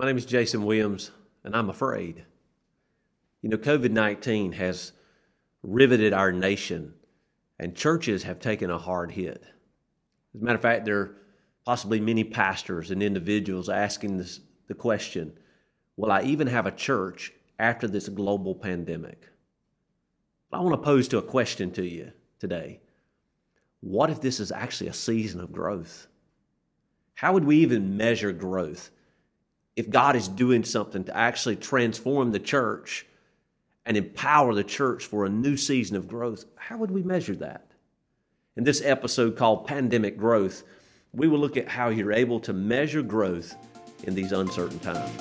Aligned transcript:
My 0.00 0.06
name 0.06 0.16
is 0.16 0.24
Jason 0.24 0.64
Williams, 0.64 1.10
and 1.44 1.54
I'm 1.54 1.68
afraid. 1.68 2.24
You 3.42 3.50
know, 3.50 3.58
COVID 3.58 3.90
19 3.90 4.52
has 4.52 4.92
riveted 5.62 6.14
our 6.14 6.32
nation, 6.32 6.94
and 7.58 7.76
churches 7.76 8.22
have 8.22 8.40
taken 8.40 8.70
a 8.70 8.78
hard 8.78 9.12
hit. 9.12 9.42
As 10.34 10.40
a 10.40 10.42
matter 10.42 10.56
of 10.56 10.62
fact, 10.62 10.86
there 10.86 10.98
are 10.98 11.16
possibly 11.66 12.00
many 12.00 12.24
pastors 12.24 12.90
and 12.90 13.02
individuals 13.02 13.68
asking 13.68 14.16
this, 14.16 14.40
the 14.68 14.74
question 14.74 15.34
Will 15.98 16.10
I 16.10 16.22
even 16.22 16.46
have 16.46 16.64
a 16.64 16.70
church 16.70 17.34
after 17.58 17.86
this 17.86 18.08
global 18.08 18.54
pandemic? 18.54 19.28
I 20.50 20.60
want 20.60 20.72
to 20.72 20.82
pose 20.82 21.08
to 21.08 21.18
a 21.18 21.22
question 21.22 21.72
to 21.72 21.86
you 21.86 22.12
today. 22.38 22.80
What 23.80 24.08
if 24.08 24.22
this 24.22 24.40
is 24.40 24.50
actually 24.50 24.88
a 24.88 24.94
season 24.94 25.42
of 25.42 25.52
growth? 25.52 26.06
How 27.12 27.34
would 27.34 27.44
we 27.44 27.58
even 27.58 27.98
measure 27.98 28.32
growth? 28.32 28.90
If 29.80 29.88
God 29.88 30.14
is 30.14 30.28
doing 30.28 30.62
something 30.62 31.04
to 31.04 31.16
actually 31.16 31.56
transform 31.56 32.32
the 32.32 32.38
church 32.38 33.06
and 33.86 33.96
empower 33.96 34.52
the 34.52 34.62
church 34.62 35.06
for 35.06 35.24
a 35.24 35.30
new 35.30 35.56
season 35.56 35.96
of 35.96 36.06
growth, 36.06 36.44
how 36.56 36.76
would 36.76 36.90
we 36.90 37.02
measure 37.02 37.34
that? 37.36 37.64
In 38.58 38.64
this 38.64 38.82
episode 38.84 39.36
called 39.36 39.66
Pandemic 39.66 40.18
Growth, 40.18 40.64
we 41.14 41.28
will 41.28 41.38
look 41.38 41.56
at 41.56 41.66
how 41.66 41.88
you're 41.88 42.12
able 42.12 42.40
to 42.40 42.52
measure 42.52 43.00
growth 43.00 43.56
in 44.02 44.14
these 44.14 44.32
uncertain 44.32 44.80
times. 44.80 45.18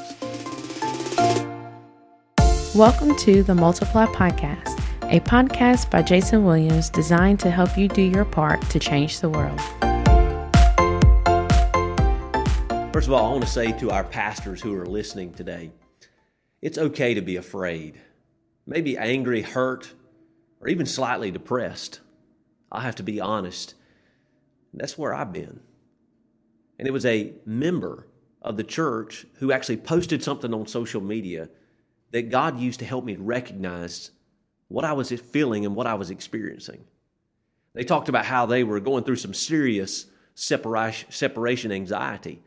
Welcome 2.75 3.15
to 3.19 3.43
the 3.43 3.55
Multiply 3.55 4.07
Podcast, 4.07 4.77
a 5.03 5.21
podcast 5.21 5.89
by 5.89 6.01
Jason 6.01 6.43
Williams 6.43 6.89
designed 6.89 7.39
to 7.39 7.49
help 7.49 7.77
you 7.77 7.87
do 7.87 8.01
your 8.01 8.25
part 8.25 8.61
to 8.71 8.77
change 8.77 9.21
the 9.21 9.29
world. 9.29 9.61
First 12.91 13.07
of 13.07 13.13
all, 13.13 13.27
I 13.27 13.29
want 13.29 13.43
to 13.43 13.47
say 13.47 13.71
to 13.73 13.91
our 13.91 14.03
pastors 14.03 14.63
who 14.63 14.75
are 14.75 14.85
listening 14.85 15.31
today 15.31 15.71
it's 16.59 16.79
okay 16.79 17.13
to 17.13 17.21
be 17.21 17.35
afraid, 17.35 18.01
maybe 18.65 18.97
angry, 18.97 19.43
hurt, 19.43 19.93
or 20.59 20.67
even 20.67 20.87
slightly 20.87 21.29
depressed. 21.29 21.99
I 22.71 22.81
have 22.81 22.95
to 22.95 23.03
be 23.03 23.21
honest. 23.21 23.75
That's 24.73 24.97
where 24.97 25.13
I've 25.13 25.31
been. 25.31 25.59
And 26.79 26.87
it 26.87 26.91
was 26.91 27.05
a 27.05 27.33
member 27.45 28.07
of 28.41 28.57
the 28.57 28.63
church 28.63 29.27
who 29.35 29.51
actually 29.51 29.77
posted 29.77 30.23
something 30.23 30.51
on 30.51 30.65
social 30.65 30.99
media 30.99 31.49
that 32.09 32.31
God 32.31 32.59
used 32.59 32.79
to 32.79 32.85
help 32.85 33.05
me 33.05 33.15
recognize 33.17 34.09
what 34.67 34.83
I 34.83 34.93
was 34.93 35.11
feeling 35.11 35.63
and 35.63 35.75
what 35.75 35.87
I 35.87 35.93
was 35.93 36.09
experiencing. 36.09 36.85
They 37.75 37.83
talked 37.83 38.09
about 38.09 38.25
how 38.25 38.47
they 38.47 38.63
were 38.63 38.79
going 38.79 39.03
through 39.03 39.17
some 39.17 39.35
serious 39.35 40.07
separation 40.33 41.71
anxiety 41.71 42.41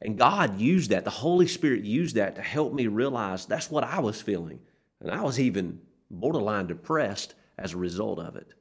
and 0.00 0.18
God 0.18 0.60
used 0.60 0.90
that, 0.90 1.04
the 1.04 1.10
Holy 1.10 1.46
Spirit 1.46 1.84
used 1.84 2.16
that 2.16 2.36
to 2.36 2.42
help 2.42 2.72
me 2.72 2.86
realize 2.86 3.46
that's 3.46 3.70
what 3.70 3.84
I 3.84 4.00
was 4.00 4.20
feeling. 4.20 4.60
And 5.00 5.10
I 5.10 5.22
was 5.22 5.40
even 5.40 5.80
borderline 6.10 6.66
depressed 6.66 7.34
as 7.58 7.72
a 7.72 7.78
result 7.78 8.18
of 8.18 8.36
it. 8.36 8.52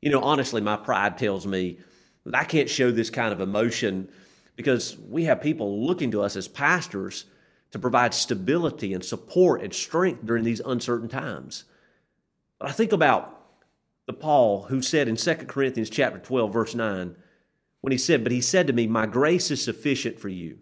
You 0.00 0.10
know, 0.10 0.20
honestly, 0.20 0.60
my 0.60 0.76
pride 0.76 1.18
tells 1.18 1.46
me 1.46 1.78
that 2.24 2.34
I 2.34 2.44
can't 2.44 2.70
show 2.70 2.90
this 2.90 3.10
kind 3.10 3.32
of 3.32 3.40
emotion 3.40 4.08
because 4.56 4.96
we 4.98 5.24
have 5.24 5.40
people 5.40 5.86
looking 5.86 6.10
to 6.12 6.22
us 6.22 6.36
as 6.36 6.48
pastors 6.48 7.24
to 7.70 7.78
provide 7.78 8.12
stability 8.12 8.92
and 8.92 9.04
support 9.04 9.62
and 9.62 9.72
strength 9.72 10.24
during 10.24 10.44
these 10.44 10.60
uncertain 10.60 11.08
times. 11.08 11.64
But 12.58 12.68
I 12.68 12.72
think 12.72 12.92
about 12.92 13.38
the 14.06 14.12
Paul 14.12 14.64
who 14.64 14.82
said 14.82 15.08
in 15.08 15.16
2 15.16 15.34
Corinthians 15.46 15.88
chapter 15.88 16.18
12 16.18 16.52
verse 16.52 16.74
9, 16.74 17.16
when 17.82 17.92
he 17.92 17.98
said, 17.98 18.22
But 18.22 18.32
he 18.32 18.40
said 18.40 18.66
to 18.68 18.72
me, 18.72 18.86
My 18.86 19.04
grace 19.04 19.50
is 19.50 19.62
sufficient 19.62 20.18
for 20.18 20.30
you, 20.30 20.58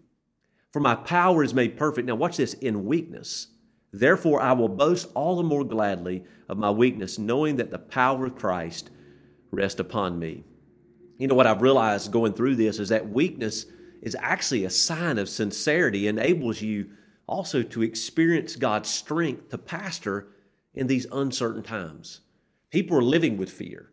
for 0.72 0.80
my 0.80 0.96
power 0.96 1.44
is 1.44 1.54
made 1.54 1.77
perfect. 1.77 2.08
Now, 2.08 2.16
watch 2.16 2.38
this 2.38 2.54
in 2.54 2.84
weakness. 2.84 3.46
Therefore, 3.92 4.40
I 4.40 4.52
will 4.52 4.68
boast 4.68 5.08
all 5.14 5.36
the 5.36 5.42
more 5.42 5.64
gladly 5.64 6.24
of 6.48 6.58
my 6.58 6.70
weakness, 6.70 7.18
knowing 7.18 7.56
that 7.56 7.70
the 7.70 7.78
power 7.78 8.27
of 8.27 8.36
Christ 8.36 8.90
rests 9.50 9.80
upon 9.80 10.18
me. 10.18 10.45
You 11.18 11.28
know 11.28 11.34
what 11.34 11.46
I've 11.46 11.62
realized 11.62 12.12
going 12.12 12.33
through 12.33 12.56
this 12.56 12.78
is 12.78 12.89
that 12.89 13.11
weakness 13.11 13.66
is 14.00 14.16
actually 14.18 14.64
a 14.64 14.70
sign 14.70 15.18
of 15.18 15.28
sincerity, 15.28 16.06
enables 16.06 16.62
you 16.62 16.90
also 17.27 17.62
to 17.62 17.83
experience 17.83 18.56
God's 18.56 18.89
strength 18.89 19.50
to 19.50 19.58
pastor 19.58 20.28
in 20.72 20.86
these 20.86 21.06
uncertain 21.12 21.62
times. 21.62 22.20
People 22.70 22.96
are 22.96 23.02
living 23.02 23.36
with 23.36 23.50
fear. 23.50 23.90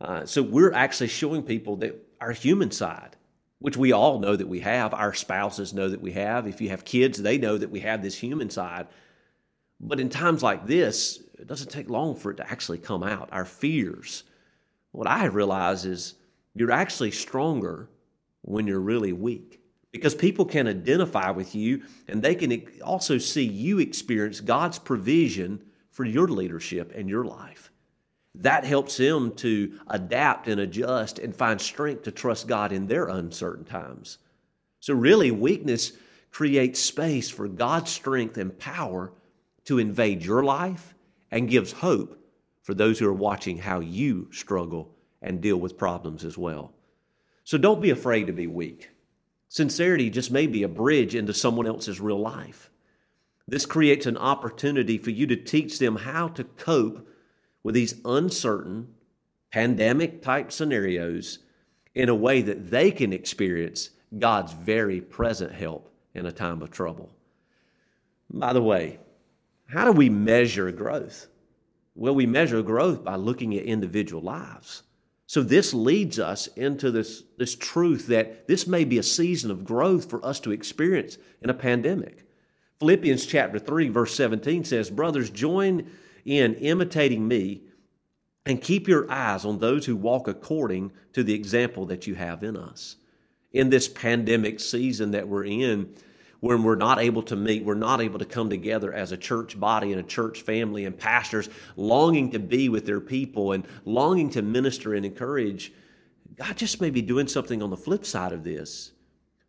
Uh, 0.00 0.26
so 0.26 0.42
we're 0.42 0.72
actually 0.72 1.08
showing 1.08 1.42
people 1.42 1.76
that 1.76 2.07
our 2.20 2.32
human 2.32 2.70
side, 2.70 3.16
which 3.58 3.76
we 3.76 3.92
all 3.92 4.18
know 4.18 4.36
that 4.36 4.48
we 4.48 4.60
have. 4.60 4.94
Our 4.94 5.14
spouses 5.14 5.74
know 5.74 5.88
that 5.88 6.00
we 6.00 6.12
have. 6.12 6.46
If 6.46 6.60
you 6.60 6.70
have 6.70 6.84
kids, 6.84 7.20
they 7.20 7.38
know 7.38 7.56
that 7.58 7.70
we 7.70 7.80
have 7.80 8.02
this 8.02 8.18
human 8.18 8.50
side. 8.50 8.86
But 9.80 10.00
in 10.00 10.08
times 10.08 10.42
like 10.42 10.66
this, 10.66 11.22
it 11.38 11.46
doesn't 11.46 11.70
take 11.70 11.88
long 11.88 12.16
for 12.16 12.30
it 12.30 12.36
to 12.38 12.50
actually 12.50 12.78
come 12.78 13.02
out. 13.02 13.28
Our 13.32 13.44
fears. 13.44 14.24
What 14.92 15.06
I 15.06 15.26
realize 15.26 15.84
is 15.84 16.14
you're 16.54 16.72
actually 16.72 17.12
stronger 17.12 17.88
when 18.42 18.66
you're 18.66 18.80
really 18.80 19.12
weak 19.12 19.60
because 19.92 20.14
people 20.14 20.44
can 20.44 20.66
identify 20.66 21.30
with 21.30 21.54
you 21.54 21.82
and 22.08 22.22
they 22.22 22.34
can 22.34 22.66
also 22.82 23.18
see 23.18 23.44
you 23.44 23.78
experience 23.78 24.40
God's 24.40 24.78
provision 24.78 25.62
for 25.90 26.04
your 26.04 26.28
leadership 26.28 26.92
and 26.94 27.08
your 27.08 27.24
life 27.24 27.70
that 28.38 28.64
helps 28.64 28.96
them 28.96 29.34
to 29.36 29.78
adapt 29.88 30.46
and 30.46 30.60
adjust 30.60 31.18
and 31.18 31.34
find 31.34 31.60
strength 31.60 32.04
to 32.04 32.12
trust 32.12 32.46
God 32.46 32.72
in 32.72 32.86
their 32.86 33.08
uncertain 33.08 33.64
times. 33.64 34.18
So, 34.80 34.94
really, 34.94 35.30
weakness 35.30 35.92
creates 36.30 36.78
space 36.78 37.28
for 37.30 37.48
God's 37.48 37.90
strength 37.90 38.36
and 38.36 38.56
power 38.56 39.12
to 39.64 39.78
invade 39.78 40.24
your 40.24 40.44
life 40.44 40.94
and 41.30 41.50
gives 41.50 41.72
hope 41.72 42.18
for 42.62 42.74
those 42.74 42.98
who 42.98 43.08
are 43.08 43.12
watching 43.12 43.58
how 43.58 43.80
you 43.80 44.28
struggle 44.32 44.94
and 45.20 45.40
deal 45.40 45.56
with 45.56 45.76
problems 45.76 46.24
as 46.24 46.38
well. 46.38 46.72
So, 47.42 47.58
don't 47.58 47.82
be 47.82 47.90
afraid 47.90 48.28
to 48.28 48.32
be 48.32 48.46
weak. 48.46 48.90
Sincerity 49.48 50.10
just 50.10 50.30
may 50.30 50.46
be 50.46 50.62
a 50.62 50.68
bridge 50.68 51.16
into 51.16 51.34
someone 51.34 51.66
else's 51.66 52.00
real 52.00 52.20
life. 52.20 52.70
This 53.48 53.66
creates 53.66 54.06
an 54.06 54.16
opportunity 54.16 54.98
for 54.98 55.10
you 55.10 55.26
to 55.26 55.36
teach 55.36 55.78
them 55.78 55.96
how 55.96 56.28
to 56.28 56.44
cope 56.44 57.08
with 57.62 57.74
these 57.74 58.00
uncertain 58.04 58.94
pandemic 59.50 60.22
type 60.22 60.52
scenarios 60.52 61.38
in 61.94 62.08
a 62.08 62.14
way 62.14 62.42
that 62.42 62.70
they 62.70 62.90
can 62.90 63.12
experience 63.12 63.90
God's 64.18 64.52
very 64.52 65.00
present 65.00 65.52
help 65.52 65.92
in 66.14 66.26
a 66.26 66.32
time 66.32 66.62
of 66.62 66.70
trouble. 66.70 67.10
By 68.30 68.52
the 68.52 68.62
way, 68.62 68.98
how 69.66 69.84
do 69.84 69.92
we 69.92 70.08
measure 70.08 70.70
growth? 70.70 71.28
Well, 71.94 72.14
we 72.14 72.26
measure 72.26 72.62
growth 72.62 73.04
by 73.04 73.16
looking 73.16 73.56
at 73.56 73.64
individual 73.64 74.22
lives. 74.22 74.82
So 75.26 75.42
this 75.42 75.74
leads 75.74 76.18
us 76.18 76.46
into 76.48 76.90
this, 76.90 77.22
this 77.36 77.54
truth 77.54 78.06
that 78.06 78.48
this 78.48 78.66
may 78.66 78.84
be 78.84 78.96
a 78.98 79.02
season 79.02 79.50
of 79.50 79.64
growth 79.64 80.08
for 80.08 80.24
us 80.24 80.40
to 80.40 80.52
experience 80.52 81.18
in 81.42 81.50
a 81.50 81.54
pandemic. 81.54 82.24
Philippians 82.78 83.26
chapter 83.26 83.58
3, 83.58 83.88
verse 83.88 84.14
17 84.14 84.64
says, 84.64 84.88
Brothers, 84.88 85.28
join 85.28 85.90
in 86.24 86.54
imitating 86.54 87.26
me 87.26 87.62
and 88.46 88.62
keep 88.62 88.88
your 88.88 89.10
eyes 89.10 89.44
on 89.44 89.58
those 89.58 89.84
who 89.86 89.94
walk 89.94 90.26
according 90.26 90.92
to 91.12 91.22
the 91.22 91.34
example 91.34 91.86
that 91.86 92.06
you 92.06 92.14
have 92.14 92.42
in 92.42 92.56
us. 92.56 92.96
In 93.52 93.70
this 93.70 93.88
pandemic 93.88 94.60
season 94.60 95.10
that 95.10 95.28
we're 95.28 95.44
in, 95.44 95.94
when 96.40 96.62
we're 96.62 96.76
not 96.76 96.98
able 96.98 97.22
to 97.24 97.36
meet, 97.36 97.64
we're 97.64 97.74
not 97.74 98.00
able 98.00 98.18
to 98.18 98.24
come 98.24 98.48
together 98.48 98.92
as 98.92 99.12
a 99.12 99.16
church 99.16 99.58
body 99.58 99.92
and 99.92 100.00
a 100.00 100.04
church 100.04 100.42
family 100.42 100.84
and 100.84 100.96
pastors 100.96 101.48
longing 101.76 102.30
to 102.30 102.38
be 102.38 102.68
with 102.68 102.86
their 102.86 103.00
people 103.00 103.52
and 103.52 103.66
longing 103.84 104.30
to 104.30 104.42
minister 104.42 104.94
and 104.94 105.04
encourage, 105.04 105.72
God 106.36 106.56
just 106.56 106.80
may 106.80 106.90
be 106.90 107.02
doing 107.02 107.26
something 107.26 107.62
on 107.62 107.70
the 107.70 107.76
flip 107.76 108.06
side 108.06 108.32
of 108.32 108.44
this 108.44 108.92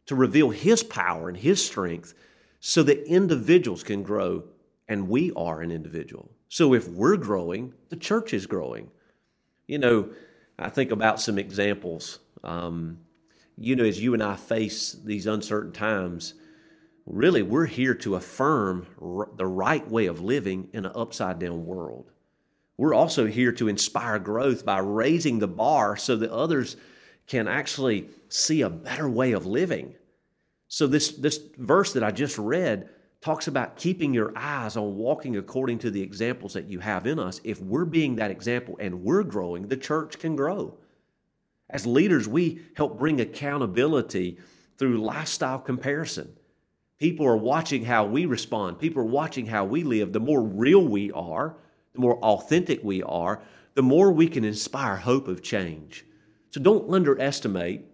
to 0.07 0.15
reveal 0.15 0.49
His 0.49 0.83
power 0.83 1.29
and 1.29 1.37
His 1.37 1.63
strength 1.63 2.15
so 2.59 2.81
that 2.83 3.07
individuals 3.07 3.83
can 3.83 4.01
grow 4.01 4.43
and 4.87 5.07
we 5.07 5.31
are 5.35 5.61
an 5.61 5.71
individual. 5.71 6.31
So 6.49 6.73
if 6.73 6.87
we're 6.87 7.15
growing, 7.15 7.73
the 7.89 7.95
church 7.95 8.33
is 8.33 8.47
growing. 8.47 8.89
You 9.67 9.77
know, 9.77 10.09
I 10.57 10.69
think 10.69 10.91
about 10.91 11.21
some 11.21 11.37
examples. 11.37 12.19
Um, 12.43 12.99
you 13.55 13.75
know, 13.75 13.85
as 13.85 14.01
you 14.01 14.13
and 14.13 14.23
I 14.23 14.35
face 14.35 14.93
these 14.93 15.27
uncertain 15.27 15.71
times, 15.71 16.33
really 17.05 17.43
we're 17.43 17.67
here 17.67 17.93
to 17.95 18.15
affirm 18.15 18.87
r- 19.01 19.29
the 19.35 19.45
right 19.45 19.87
way 19.87 20.07
of 20.07 20.21
living 20.21 20.69
in 20.73 20.85
an 20.85 20.91
upside 20.95 21.39
down 21.39 21.65
world. 21.65 22.11
We're 22.77 22.95
also 22.95 23.27
here 23.27 23.51
to 23.53 23.67
inspire 23.67 24.17
growth 24.19 24.65
by 24.65 24.79
raising 24.79 25.39
the 25.39 25.47
bar 25.47 25.97
so 25.97 26.15
that 26.15 26.31
others 26.31 26.77
can 27.27 27.47
actually 27.47 28.09
see 28.27 28.61
a 28.61 28.69
better 28.69 29.09
way 29.09 29.33
of 29.33 29.45
living. 29.45 29.95
So 30.67 30.87
this 30.87 31.09
this 31.11 31.39
verse 31.57 31.93
that 31.93 32.03
I 32.03 32.11
just 32.11 32.37
read 32.37 32.89
talks 33.21 33.47
about 33.47 33.75
keeping 33.75 34.13
your 34.13 34.31
eyes 34.35 34.77
on 34.77 34.95
walking 34.95 35.35
according 35.35 35.79
to 35.79 35.91
the 35.91 36.01
examples 36.01 36.53
that 36.53 36.69
you 36.69 36.79
have 36.79 37.05
in 37.05 37.19
us. 37.19 37.41
If 37.43 37.61
we're 37.61 37.85
being 37.85 38.15
that 38.15 38.31
example 38.31 38.77
and 38.79 39.03
we're 39.03 39.23
growing, 39.23 39.67
the 39.67 39.77
church 39.77 40.19
can 40.19 40.35
grow. 40.35 40.77
As 41.69 41.85
leaders, 41.85 42.27
we 42.27 42.61
help 42.75 42.97
bring 42.97 43.19
accountability 43.19 44.37
through 44.77 44.97
lifestyle 44.97 45.59
comparison. 45.59 46.33
people 46.99 47.25
are 47.25 47.37
watching 47.37 47.85
how 47.85 48.05
we 48.05 48.25
respond, 48.25 48.77
people 48.77 49.01
are 49.01 49.05
watching 49.05 49.45
how 49.45 49.63
we 49.65 49.83
live, 49.83 50.13
the 50.13 50.19
more 50.19 50.41
real 50.43 50.85
we 50.85 51.11
are, 51.13 51.55
the 51.93 51.99
more 51.99 52.17
authentic 52.17 52.83
we 52.83 53.01
are, 53.03 53.41
the 53.73 53.81
more 53.81 54.11
we 54.11 54.27
can 54.27 54.43
inspire 54.43 54.97
hope 54.97 55.27
of 55.27 55.41
change. 55.41 56.05
So 56.51 56.59
don't 56.59 56.93
underestimate 56.93 57.85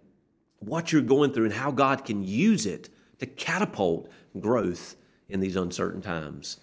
what 0.58 0.90
you're 0.90 1.02
going 1.02 1.32
through 1.32 1.44
and 1.44 1.54
how 1.54 1.70
God 1.70 2.04
can 2.04 2.24
use 2.24 2.66
it 2.66 2.88
to 3.20 3.26
catapult 3.26 4.08
growth 4.38 4.96
in 5.28 5.40
these 5.40 5.56
uncertain 5.56 6.02
times. 6.02 6.58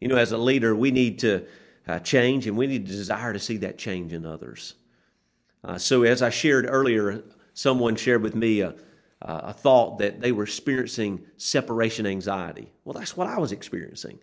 You 0.00 0.08
know, 0.08 0.16
as 0.16 0.32
a 0.32 0.38
leader, 0.38 0.74
we 0.74 0.90
need 0.90 1.18
to 1.20 1.46
uh, 1.86 1.98
change 2.00 2.46
and 2.46 2.56
we 2.56 2.66
need 2.66 2.86
to 2.86 2.92
desire 2.92 3.32
to 3.32 3.38
see 3.38 3.56
that 3.58 3.78
change 3.78 4.12
in 4.12 4.26
others. 4.26 4.74
Uh, 5.64 5.78
so, 5.78 6.02
as 6.02 6.22
I 6.22 6.30
shared 6.30 6.66
earlier, 6.68 7.22
someone 7.54 7.96
shared 7.96 8.22
with 8.22 8.34
me 8.34 8.60
a, 8.60 8.74
a 9.20 9.52
thought 9.52 9.98
that 9.98 10.20
they 10.20 10.32
were 10.32 10.44
experiencing 10.44 11.24
separation 11.36 12.06
anxiety. 12.06 12.72
Well, 12.84 12.94
that's 12.94 13.16
what 13.16 13.28
I 13.28 13.38
was 13.38 13.52
experiencing. 13.52 14.18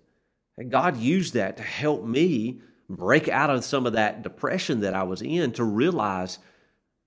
And 0.57 0.69
God 0.69 0.97
used 0.97 1.33
that 1.35 1.57
to 1.57 1.63
help 1.63 2.03
me 2.03 2.61
break 2.89 3.29
out 3.29 3.49
of 3.49 3.63
some 3.63 3.85
of 3.85 3.93
that 3.93 4.23
depression 4.23 4.81
that 4.81 4.93
I 4.93 5.03
was 5.03 5.21
in 5.21 5.53
to 5.53 5.63
realize 5.63 6.39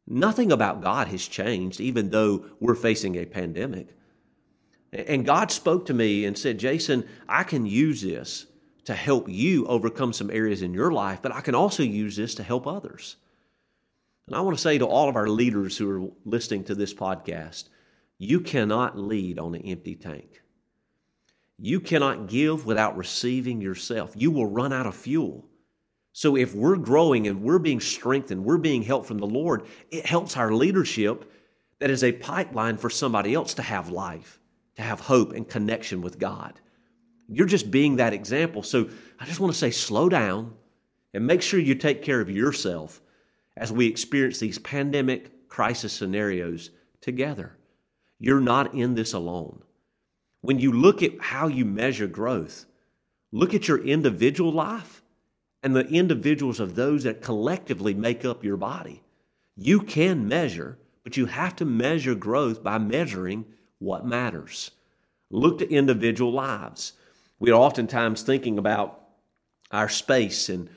nothing 0.07 0.53
about 0.53 0.81
God 0.81 1.09
has 1.09 1.27
changed, 1.27 1.81
even 1.81 2.11
though 2.11 2.47
we're 2.61 2.75
facing 2.75 3.17
a 3.17 3.27
pandemic. 3.27 3.89
And 4.93 5.25
God 5.25 5.51
spoke 5.51 5.87
to 5.87 5.95
me 5.95 6.27
and 6.27 6.37
said, 6.37 6.59
Jason, 6.59 7.09
I 7.29 7.45
can 7.45 7.65
use 7.65 8.03
this 8.03 8.47
to 8.85 8.95
help 8.95 9.29
you 9.29 9.67
overcome 9.67 10.13
some 10.13 10.31
areas 10.31 10.61
in 10.61 10.75
your 10.75 10.93
life, 10.93 11.21
but 11.23 11.33
I 11.33 11.41
can 11.41 11.55
also 11.55 11.83
use 11.83 12.17
this 12.17 12.35
to 12.35 12.43
help 12.43 12.67
others. 12.67 13.17
And 14.27 14.37
I 14.37 14.41
want 14.41 14.57
to 14.57 14.63
say 14.63 14.79
to 14.79 14.87
all 14.87 15.09
of 15.09 15.17
our 15.17 15.29
leaders 15.29 15.79
who 15.79 15.91
are 15.91 16.11
listening 16.25 16.65
to 16.65 16.75
this 16.75 16.93
podcast, 16.93 17.69
you 18.19 18.41
cannot 18.41 18.99
lead 18.99 19.39
on 19.39 19.55
an 19.55 19.63
empty 19.63 19.95
tank. 19.95 20.43
You 21.59 21.81
cannot 21.81 22.29
give 22.29 22.67
without 22.67 22.97
receiving 22.97 23.61
yourself. 23.61 24.13
You 24.15 24.31
will 24.31 24.47
run 24.47 24.73
out 24.73 24.87
of 24.87 24.95
fuel. 24.95 25.47
So 26.13 26.37
if 26.37 26.55
we're 26.55 26.77
growing 26.77 27.27
and 27.27 27.43
we're 27.43 27.59
being 27.59 27.81
strengthened, 27.81 28.45
we're 28.45 28.59
being 28.59 28.83
helped 28.83 29.07
from 29.07 29.19
the 29.19 29.27
Lord, 29.27 29.65
it 29.91 30.05
helps 30.05 30.37
our 30.37 30.53
leadership 30.53 31.31
that 31.79 31.91
is 31.91 32.05
a 32.05 32.13
pipeline 32.13 32.77
for 32.77 32.91
somebody 32.91 33.33
else 33.33 33.55
to 33.55 33.63
have 33.63 33.89
life 33.89 34.39
to 34.77 34.83
have 34.83 35.01
hope 35.01 35.33
and 35.33 35.49
connection 35.49 36.01
with 36.01 36.19
God. 36.19 36.61
You're 37.29 37.47
just 37.47 37.71
being 37.71 37.97
that 37.97 38.13
example. 38.13 38.63
So 38.63 38.89
I 39.19 39.25
just 39.27 39.41
want 39.41 39.53
to 39.53 39.59
say 39.59 39.71
slow 39.71 40.09
down 40.09 40.55
and 41.15 41.27
make 41.27 41.43
sure 41.43 41.61
you 41.61 41.75
take 41.75 42.03
care 42.03 42.21
of 42.21 42.31
yourself 42.31 43.01
as 43.57 43.73
we 43.73 43.87
experience 43.87 44.39
these 44.39 44.59
pandemic 44.59 45.49
crisis 45.49 45.93
scenarios 45.93 46.71
together. 47.01 47.57
You're 48.19 48.41
not 48.41 48.75
in 48.75 48.95
this 48.95 49.13
alone. 49.13 49.63
When 50.41 50.59
you 50.59 50.73
look 50.73 51.03
at 51.03 51.21
how 51.21 51.49
you 51.49 51.65
measure 51.65 52.07
growth, 52.07 52.67
look 53.31 53.55
at 53.55 53.69
your 53.69 53.85
individual 53.85 54.53
life 54.53 55.03
and 55.63 55.77
the 55.77 55.87
individuals 55.87 56.59
of 56.59 56.75
those 56.75 57.05
that 57.05 57.23
collectively 57.23 57.95
make 57.95 58.25
up 58.25 58.43
your 58.43 58.57
body. 58.57 59.03
You 59.57 59.81
can 59.81 60.27
measure, 60.27 60.79
but 61.05 61.17
you 61.17 61.27
have 61.27 61.55
to 61.57 61.65
measure 61.65 62.15
growth 62.15 62.63
by 62.63 62.79
measuring 62.79 63.45
what 63.83 64.07
matters. 64.07 64.71
Look 65.31 65.59
to 65.59 65.71
individual 65.71 66.33
lives. 66.33 66.93
We 67.39 67.51
are 67.51 67.61
oftentimes 67.61 68.23
thinking 68.23 68.59
about 68.59 69.01
our 69.71 69.89
space 69.89 70.49
and 70.49 70.69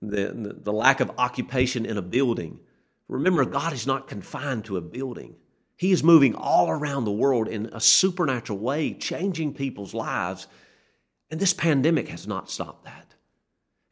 the, 0.00 0.56
the, 0.62 0.72
lack 0.72 1.00
of 1.00 1.10
occupation 1.18 1.84
in 1.84 1.96
a 1.98 2.02
building. 2.02 2.60
Remember, 3.08 3.44
God 3.44 3.72
is 3.72 3.86
not 3.86 4.06
confined 4.06 4.64
to 4.66 4.76
a 4.76 4.80
building. 4.80 5.34
He 5.76 5.90
is 5.90 6.04
moving 6.04 6.34
all 6.34 6.70
around 6.70 7.04
the 7.04 7.12
world 7.12 7.48
in 7.48 7.66
a 7.72 7.80
supernatural 7.80 8.58
way, 8.58 8.94
changing 8.94 9.54
people's 9.54 9.94
lives. 9.94 10.46
And 11.30 11.40
this 11.40 11.52
pandemic 11.52 12.08
has 12.08 12.26
not 12.26 12.50
stopped 12.50 12.84
that. 12.84 13.14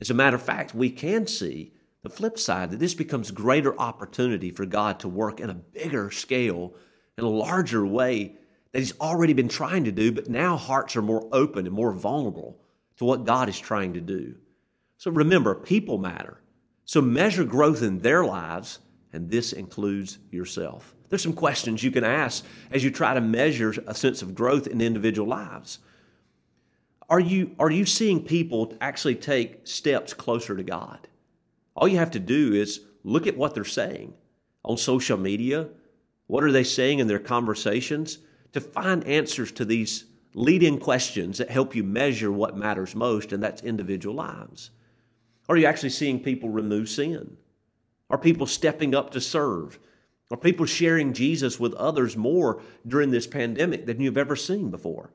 As 0.01 0.11
a 0.11 0.15
matter 0.15 0.37
of 0.37 0.43
fact, 0.43 0.75
we 0.75 0.91
can 0.91 1.27
see 1.27 1.73
the 2.03 2.09
flip 2.09 2.39
side 2.39 2.71
that 2.71 2.79
this 2.79 2.95
becomes 2.95 3.31
greater 3.31 3.79
opportunity 3.81 4.51
for 4.51 4.65
God 4.65 5.01
to 5.01 5.09
work 5.09 5.41
in 5.41 5.51
a 5.51 5.55
bigger 5.55 6.11
scale, 6.11 6.75
in 7.19 7.25
a 7.25 7.29
larger 7.29 7.85
way 7.85 8.37
that 8.77 8.81
He's 8.81 9.01
already 9.01 9.33
been 9.33 9.49
trying 9.49 9.85
to 9.85 9.91
do, 9.91 10.13
but 10.13 10.29
now 10.29 10.59
hearts 10.59 10.97
are 10.97 11.03
more 11.03 11.27
open 11.33 11.65
and 11.65 11.75
more 11.75 11.95
vulnerable 11.95 12.61
to 12.99 13.07
what 13.07 13.25
God 13.25 13.49
is 13.49 13.59
trying 13.59 13.95
to 13.95 14.03
do. 14.03 14.35
So 14.99 15.11
remember, 15.11 15.55
people 15.55 15.97
matter. 15.97 16.43
So 16.85 17.01
measure 17.01 17.45
growth 17.45 17.83
in 17.83 18.01
their 18.01 18.23
lives, 18.23 18.81
and 19.15 19.31
this 19.31 19.55
includes 19.55 20.19
yourself. 20.31 20.95
There's 21.09 21.23
some 21.23 21.33
questions 21.33 21.83
you 21.83 21.91
can 21.91 22.05
ask 22.05 22.45
as 22.71 22.85
you 22.85 22.91
try 22.91 23.15
to 23.15 23.21
measure 23.23 23.73
a 23.87 23.95
sense 23.95 24.21
of 24.21 24.35
growth 24.35 24.67
in 24.67 24.83
individual 24.83 25.27
lives. 25.27 25.79
Are 27.09 27.19
you, 27.19 27.57
are 27.59 27.71
you 27.71 27.87
seeing 27.87 28.25
people 28.25 28.75
actually 28.83 29.15
take 29.15 29.67
steps 29.67 30.13
closer 30.13 30.55
to 30.55 30.63
God? 30.63 31.09
All 31.75 31.89
you 31.89 31.97
have 31.97 32.11
to 32.11 32.19
do 32.19 32.53
is 32.53 32.83
look 33.05 33.27
at 33.27 33.39
what 33.39 33.55
they're 33.55 33.65
saying 33.65 34.13
on 34.63 34.77
social 34.77 35.17
media. 35.17 35.71
What 36.27 36.45
are 36.45 36.53
they 36.53 36.65
saying 36.65 36.99
in 36.99 37.07
their 37.07 37.19
conversations? 37.19 38.19
To 38.57 38.61
find 38.63 39.05
answers 39.07 39.53
to 39.53 39.67
these 39.67 40.07
leading 40.33 40.79
questions 40.79 41.37
that 41.37 41.51
help 41.51 41.75
you 41.75 41.85
measure 41.85 42.33
what 42.33 42.57
matters 42.57 42.95
most, 42.95 43.31
and 43.31 43.43
that's 43.43 43.63
individual 43.63 44.15
lives. 44.15 44.71
Are 45.47 45.59
you 45.59 45.67
actually 45.67 45.91
seeing 45.91 46.21
people 46.21 46.49
remove 46.49 46.89
sin? 46.89 47.37
Are 48.09 48.17
people 48.17 48.47
stepping 48.47 48.95
up 48.95 49.11
to 49.11 49.21
serve? 49.21 49.79
Are 50.31 50.39
people 50.39 50.65
sharing 50.65 51.13
Jesus 51.13 51.61
with 51.61 51.75
others 51.75 52.17
more 52.17 52.63
during 52.87 53.11
this 53.11 53.27
pandemic 53.27 53.85
than 53.85 54.01
you've 54.01 54.17
ever 54.17 54.37
seen 54.37 54.71
before? 54.71 55.11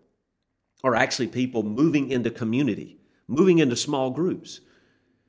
Are 0.84 0.94
actually 0.94 1.28
people 1.28 1.64
moving 1.64 2.12
into 2.12 2.30
community, 2.30 3.00
moving 3.28 3.58
into 3.58 3.76
small 3.76 4.12
groups? 4.12 4.62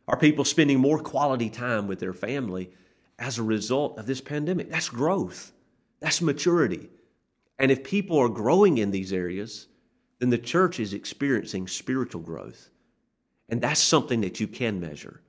Are 0.06 0.18
people 0.18 0.44
spending 0.44 0.80
more 0.80 0.98
quality 0.98 1.48
time 1.48 1.86
with 1.86 1.98
their 1.98 2.12
family 2.12 2.72
as 3.18 3.38
a 3.38 3.42
result 3.42 3.98
of 3.98 4.04
this 4.04 4.20
pandemic? 4.20 4.70
That's 4.70 4.90
growth, 4.90 5.52
that's 5.98 6.20
maturity. 6.20 6.90
And 7.62 7.70
if 7.70 7.84
people 7.84 8.18
are 8.18 8.28
growing 8.28 8.78
in 8.78 8.90
these 8.90 9.12
areas, 9.12 9.68
then 10.18 10.30
the 10.30 10.38
church 10.38 10.80
is 10.80 10.92
experiencing 10.92 11.68
spiritual 11.68 12.20
growth. 12.20 12.70
And 13.48 13.60
that's 13.60 13.80
something 13.80 14.20
that 14.22 14.40
you 14.40 14.48
can 14.48 14.80
measure. 14.80 15.22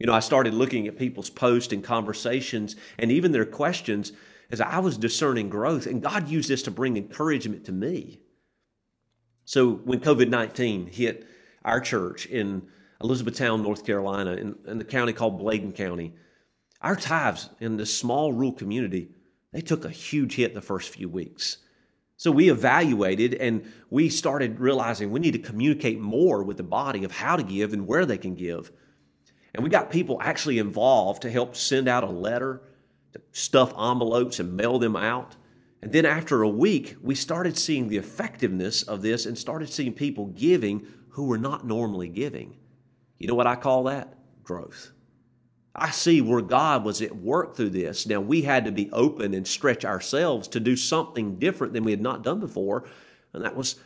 You 0.00 0.06
know, 0.06 0.12
I 0.12 0.18
started 0.18 0.54
looking 0.54 0.88
at 0.88 0.98
people's 0.98 1.30
posts 1.30 1.72
and 1.72 1.82
conversations 1.82 2.74
and 2.98 3.12
even 3.12 3.30
their 3.30 3.44
questions 3.44 4.12
as 4.50 4.60
I 4.60 4.80
was 4.80 4.98
discerning 4.98 5.48
growth, 5.48 5.86
and 5.86 6.02
God 6.02 6.28
used 6.28 6.48
this 6.48 6.62
to 6.62 6.70
bring 6.72 6.96
encouragement 6.96 7.64
to 7.66 7.72
me. 7.72 8.18
So 9.44 9.74
when 9.74 10.00
COVID 10.00 10.28
19 10.28 10.88
hit 10.88 11.28
our 11.64 11.80
church 11.80 12.26
in 12.26 12.62
Elizabethtown, 13.00 13.62
North 13.62 13.86
Carolina, 13.86 14.32
in, 14.32 14.56
in 14.66 14.78
the 14.78 14.84
county 14.84 15.12
called 15.12 15.38
Bladen 15.38 15.72
County, 15.72 16.14
our 16.80 16.96
tithes 16.96 17.50
in 17.60 17.76
this 17.76 17.96
small 17.96 18.32
rural 18.32 18.52
community 18.52 19.10
they 19.52 19.60
took 19.60 19.84
a 19.84 19.90
huge 19.90 20.34
hit 20.36 20.54
the 20.54 20.60
first 20.60 20.90
few 20.90 21.08
weeks. 21.08 21.58
So 22.18 22.32
we 22.32 22.50
evaluated 22.50 23.34
and 23.34 23.72
we 23.90 24.08
started 24.08 24.58
realizing 24.58 25.12
we 25.12 25.20
need 25.20 25.34
to 25.34 25.38
communicate 25.38 26.00
more 26.00 26.42
with 26.42 26.56
the 26.56 26.64
body 26.64 27.04
of 27.04 27.12
how 27.12 27.36
to 27.36 27.44
give 27.44 27.72
and 27.72 27.86
where 27.86 28.04
they 28.04 28.18
can 28.18 28.34
give. 28.34 28.72
And 29.54 29.62
we 29.62 29.70
got 29.70 29.88
people 29.88 30.18
actually 30.20 30.58
involved 30.58 31.22
to 31.22 31.30
help 31.30 31.54
send 31.54 31.86
out 31.86 32.02
a 32.02 32.10
letter, 32.10 32.60
to 33.12 33.20
stuff 33.30 33.70
envelopes 33.78 34.40
and 34.40 34.56
mail 34.56 34.80
them 34.80 34.96
out. 34.96 35.36
And 35.80 35.92
then 35.92 36.04
after 36.04 36.42
a 36.42 36.48
week, 36.48 36.96
we 37.00 37.14
started 37.14 37.56
seeing 37.56 37.86
the 37.86 37.98
effectiveness 37.98 38.82
of 38.82 39.00
this 39.00 39.24
and 39.24 39.38
started 39.38 39.72
seeing 39.72 39.92
people 39.92 40.26
giving 40.26 40.88
who 41.10 41.26
were 41.26 41.38
not 41.38 41.64
normally 41.64 42.08
giving. 42.08 42.56
You 43.18 43.28
know 43.28 43.36
what 43.36 43.46
I 43.46 43.54
call 43.54 43.84
that? 43.84 44.18
Growth. 44.42 44.90
I 45.80 45.90
see 45.90 46.20
where 46.20 46.40
God 46.40 46.84
was 46.84 47.02
at 47.02 47.16
work 47.16 47.56
through 47.56 47.70
this. 47.70 48.06
Now, 48.06 48.20
we 48.20 48.42
had 48.42 48.64
to 48.64 48.72
be 48.72 48.90
open 48.90 49.34
and 49.34 49.46
stretch 49.46 49.84
ourselves 49.84 50.48
to 50.48 50.60
do 50.60 50.76
something 50.76 51.38
different 51.38 51.72
than 51.72 51.84
we 51.84 51.90
had 51.90 52.00
not 52.00 52.22
done 52.22 52.40
before, 52.40 52.84
and 53.32 53.44
that 53.44 53.56
was 53.56 53.76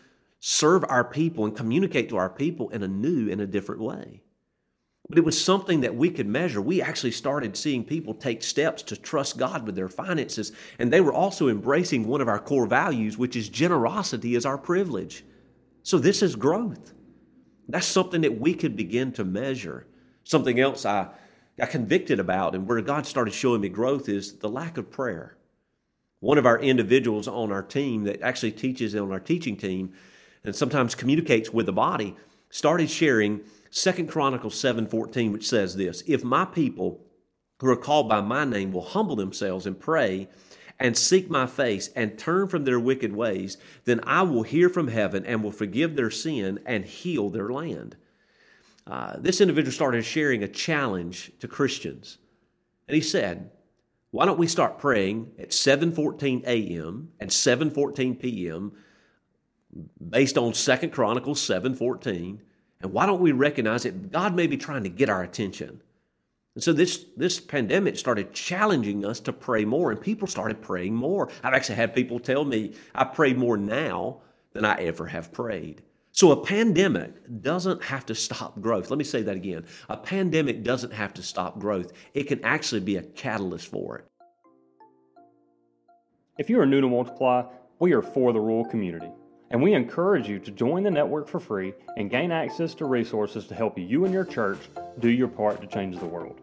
serve 0.40 0.84
our 0.88 1.04
people 1.04 1.44
and 1.44 1.56
communicate 1.56 2.08
to 2.08 2.16
our 2.16 2.30
people 2.30 2.68
in 2.70 2.82
a 2.82 2.88
new 2.88 3.30
and 3.30 3.40
a 3.40 3.46
different 3.46 3.80
way. 3.80 4.22
But 5.08 5.18
it 5.18 5.24
was 5.24 5.42
something 5.42 5.82
that 5.82 5.94
we 5.94 6.10
could 6.10 6.26
measure. 6.26 6.60
We 6.60 6.80
actually 6.80 7.10
started 7.10 7.56
seeing 7.56 7.84
people 7.84 8.14
take 8.14 8.42
steps 8.42 8.82
to 8.84 8.96
trust 8.96 9.38
God 9.38 9.66
with 9.66 9.74
their 9.74 9.88
finances, 9.88 10.52
and 10.78 10.92
they 10.92 11.00
were 11.00 11.12
also 11.12 11.48
embracing 11.48 12.06
one 12.06 12.20
of 12.20 12.28
our 12.28 12.38
core 12.38 12.66
values, 12.66 13.18
which 13.18 13.36
is 13.36 13.48
generosity 13.48 14.36
as 14.36 14.46
our 14.46 14.58
privilege. 14.58 15.24
So, 15.82 15.98
this 15.98 16.22
is 16.22 16.36
growth. 16.36 16.92
That's 17.68 17.86
something 17.86 18.20
that 18.22 18.38
we 18.38 18.54
could 18.54 18.76
begin 18.76 19.12
to 19.12 19.24
measure. 19.24 19.86
Something 20.24 20.60
else 20.60 20.86
I 20.86 21.08
got 21.58 21.70
convicted 21.70 22.18
about 22.18 22.54
and 22.54 22.66
where 22.66 22.80
God 22.80 23.06
started 23.06 23.34
showing 23.34 23.60
me 23.60 23.68
growth 23.68 24.08
is 24.08 24.34
the 24.38 24.48
lack 24.48 24.78
of 24.78 24.90
prayer. 24.90 25.36
One 26.20 26.38
of 26.38 26.46
our 26.46 26.60
individuals 26.60 27.26
on 27.26 27.50
our 27.50 27.62
team 27.62 28.04
that 28.04 28.22
actually 28.22 28.52
teaches 28.52 28.94
on 28.94 29.12
our 29.12 29.20
teaching 29.20 29.56
team 29.56 29.92
and 30.44 30.54
sometimes 30.54 30.94
communicates 30.94 31.50
with 31.50 31.66
the 31.66 31.72
body 31.72 32.16
started 32.50 32.90
sharing 32.90 33.40
Second 33.70 34.08
Chronicles 34.08 34.54
7:14 34.54 35.32
which 35.32 35.48
says 35.48 35.76
this, 35.76 36.02
if 36.06 36.22
my 36.22 36.44
people 36.44 37.00
who 37.60 37.68
are 37.68 37.76
called 37.76 38.08
by 38.08 38.20
my 38.20 38.44
name 38.44 38.72
will 38.72 38.82
humble 38.82 39.16
themselves 39.16 39.66
and 39.66 39.80
pray 39.80 40.28
and 40.78 40.96
seek 40.96 41.30
my 41.30 41.46
face 41.46 41.88
and 41.94 42.18
turn 42.18 42.48
from 42.48 42.64
their 42.64 42.80
wicked 42.80 43.14
ways, 43.14 43.56
then 43.84 44.00
I 44.04 44.22
will 44.22 44.42
hear 44.42 44.68
from 44.68 44.88
heaven 44.88 45.24
and 45.24 45.42
will 45.42 45.52
forgive 45.52 45.94
their 45.94 46.10
sin 46.10 46.58
and 46.66 46.84
heal 46.84 47.30
their 47.30 47.50
land. 47.50 47.96
Uh, 48.86 49.16
this 49.18 49.40
individual 49.40 49.72
started 49.72 50.04
sharing 50.04 50.42
a 50.42 50.48
challenge 50.48 51.32
to 51.40 51.48
Christians. 51.48 52.18
And 52.88 52.94
he 52.94 53.00
said, 53.00 53.50
why 54.10 54.26
don't 54.26 54.38
we 54.38 54.46
start 54.46 54.78
praying 54.78 55.32
at 55.38 55.50
7:14 55.50 56.44
a.m. 56.44 57.12
and 57.18 57.30
7:14 57.30 58.20
p.m. 58.20 58.72
based 60.10 60.36
on 60.36 60.52
Second 60.52 60.90
Chronicles 60.90 61.40
7:14 61.40 62.40
and 62.82 62.92
why 62.92 63.06
don't 63.06 63.20
we 63.20 63.32
recognize 63.32 63.84
that 63.84 64.10
God 64.10 64.34
may 64.34 64.46
be 64.46 64.56
trying 64.56 64.82
to 64.82 64.88
get 64.88 65.08
our 65.08 65.22
attention? 65.22 65.82
And 66.54 66.62
so 66.62 66.72
this, 66.72 67.06
this 67.16 67.40
pandemic 67.40 67.96
started 67.96 68.34
challenging 68.34 69.06
us 69.06 69.20
to 69.20 69.32
pray 69.32 69.64
more, 69.64 69.90
and 69.90 70.00
people 70.00 70.28
started 70.28 70.60
praying 70.60 70.94
more. 70.94 71.30
I've 71.42 71.54
actually 71.54 71.76
had 71.76 71.94
people 71.94 72.18
tell 72.18 72.44
me, 72.44 72.74
I 72.94 73.04
pray 73.04 73.32
more 73.32 73.56
now 73.56 74.18
than 74.52 74.64
I 74.64 74.74
ever 74.82 75.06
have 75.06 75.32
prayed. 75.32 75.82
So 76.14 76.30
a 76.30 76.44
pandemic 76.44 77.40
doesn't 77.40 77.82
have 77.84 78.04
to 78.06 78.14
stop 78.14 78.60
growth. 78.60 78.90
Let 78.90 78.98
me 78.98 79.04
say 79.04 79.22
that 79.22 79.34
again. 79.34 79.64
A 79.88 79.96
pandemic 79.96 80.62
doesn't 80.62 80.92
have 80.92 81.14
to 81.14 81.22
stop 81.22 81.58
growth. 81.58 81.92
It 82.12 82.24
can 82.24 82.44
actually 82.44 82.82
be 82.82 82.96
a 82.96 83.02
catalyst 83.02 83.68
for 83.68 83.98
it. 83.98 84.04
If 86.38 86.50
you 86.50 86.60
are 86.60 86.66
new 86.66 86.82
to 86.82 86.88
Multiply, 86.88 87.44
we 87.78 87.92
are 87.94 88.02
for 88.02 88.34
the 88.34 88.40
rural 88.40 88.66
community 88.66 89.10
and 89.50 89.62
we 89.62 89.72
encourage 89.72 90.28
you 90.28 90.38
to 90.38 90.50
join 90.50 90.82
the 90.82 90.90
network 90.90 91.28
for 91.28 91.40
free 91.40 91.72
and 91.96 92.10
gain 92.10 92.30
access 92.30 92.74
to 92.74 92.84
resources 92.84 93.46
to 93.46 93.54
help 93.54 93.78
you 93.78 94.04
and 94.04 94.12
your 94.12 94.24
church 94.24 94.58
do 94.98 95.08
your 95.08 95.28
part 95.28 95.62
to 95.62 95.66
change 95.66 95.98
the 95.98 96.06
world. 96.06 96.40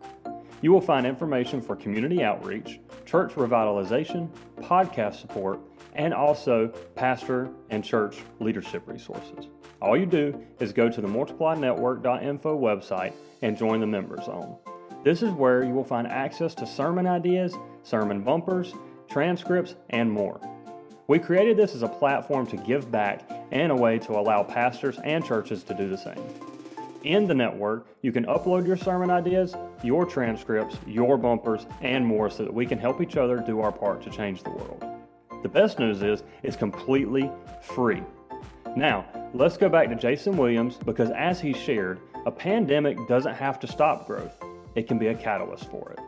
You 0.62 0.72
will 0.72 0.82
find 0.82 1.06
information 1.06 1.62
for 1.62 1.76
community 1.76 2.24
outreach, 2.24 2.80
church 3.06 3.34
revitalization, 3.34 4.30
podcast 4.62 5.16
support, 5.16 5.60
and 5.94 6.14
also 6.14 6.68
pastor 6.96 7.50
and 7.70 7.84
church 7.84 8.18
leadership 8.40 8.84
resources. 8.88 9.48
All 9.82 9.98
you 9.98 10.06
do 10.06 10.42
is 10.60 10.74
go 10.74 10.90
to 10.90 11.02
the 11.02 11.08
multiplynetwork.info 11.08 12.60
website 12.60 13.14
and 13.42 13.58
join 13.58 13.80
the 13.80 13.88
member 13.88 14.22
zone. 14.22 14.58
This 15.04 15.24
is 15.24 15.32
where 15.32 15.64
you 15.64 15.74
will 15.74 15.86
find 15.86 16.06
access 16.06 16.54
to 16.56 16.68
sermon 16.68 17.08
ideas, 17.08 17.56
sermon 17.84 18.22
bumpers, 18.22 18.74
transcripts, 19.10 19.76
and 19.90 20.12
more. 20.12 20.42
We 21.08 21.18
created 21.18 21.56
this 21.56 21.74
as 21.74 21.82
a 21.82 21.88
platform 21.88 22.46
to 22.48 22.58
give 22.58 22.92
back 22.92 23.28
and 23.52 23.72
a 23.72 23.76
way 23.76 23.98
to 24.00 24.12
allow 24.12 24.44
pastors 24.44 25.00
and 25.04 25.26
churches 25.26 25.64
to 25.64 25.74
do 25.74 25.90
the 25.90 25.98
same. 25.98 26.22
In 27.04 27.26
the 27.26 27.34
network, 27.34 27.88
you 28.02 28.12
can 28.12 28.26
upload 28.26 28.68
your 28.68 28.76
sermon 28.76 29.10
ideas, 29.10 29.56
your 29.82 30.06
transcripts, 30.06 30.78
your 30.86 31.18
bumpers, 31.18 31.66
and 31.82 32.06
more 32.06 32.30
so 32.30 32.44
that 32.44 32.54
we 32.54 32.66
can 32.66 32.78
help 32.78 33.02
each 33.02 33.16
other 33.16 33.38
do 33.38 33.62
our 33.62 33.72
part 33.72 34.04
to 34.04 34.10
change 34.10 34.44
the 34.44 34.50
world. 34.50 34.84
The 35.42 35.50
best 35.50 35.80
news 35.80 36.02
is 36.02 36.24
it's 36.44 36.58
completely 36.58 37.32
free. 37.62 38.04
Now, 38.76 39.06
let's 39.34 39.58
go 39.58 39.70
back 39.70 39.90
to 39.90 39.96
Jason 39.96 40.38
Williams 40.38 40.76
because 40.78 41.12
as 41.12 41.40
he 41.40 41.54
shared, 41.54 42.00
a 42.26 42.32
pandemic 42.32 43.08
doesn't 43.08 43.36
have 43.36 43.60
to 43.60 43.68
stop 43.68 44.08
growth, 44.08 44.36
it 44.76 44.88
can 44.88 44.98
be 44.98 45.08
a 45.08 45.16
catalyst 45.16 45.70
for 45.70 45.92
it. 45.92 46.00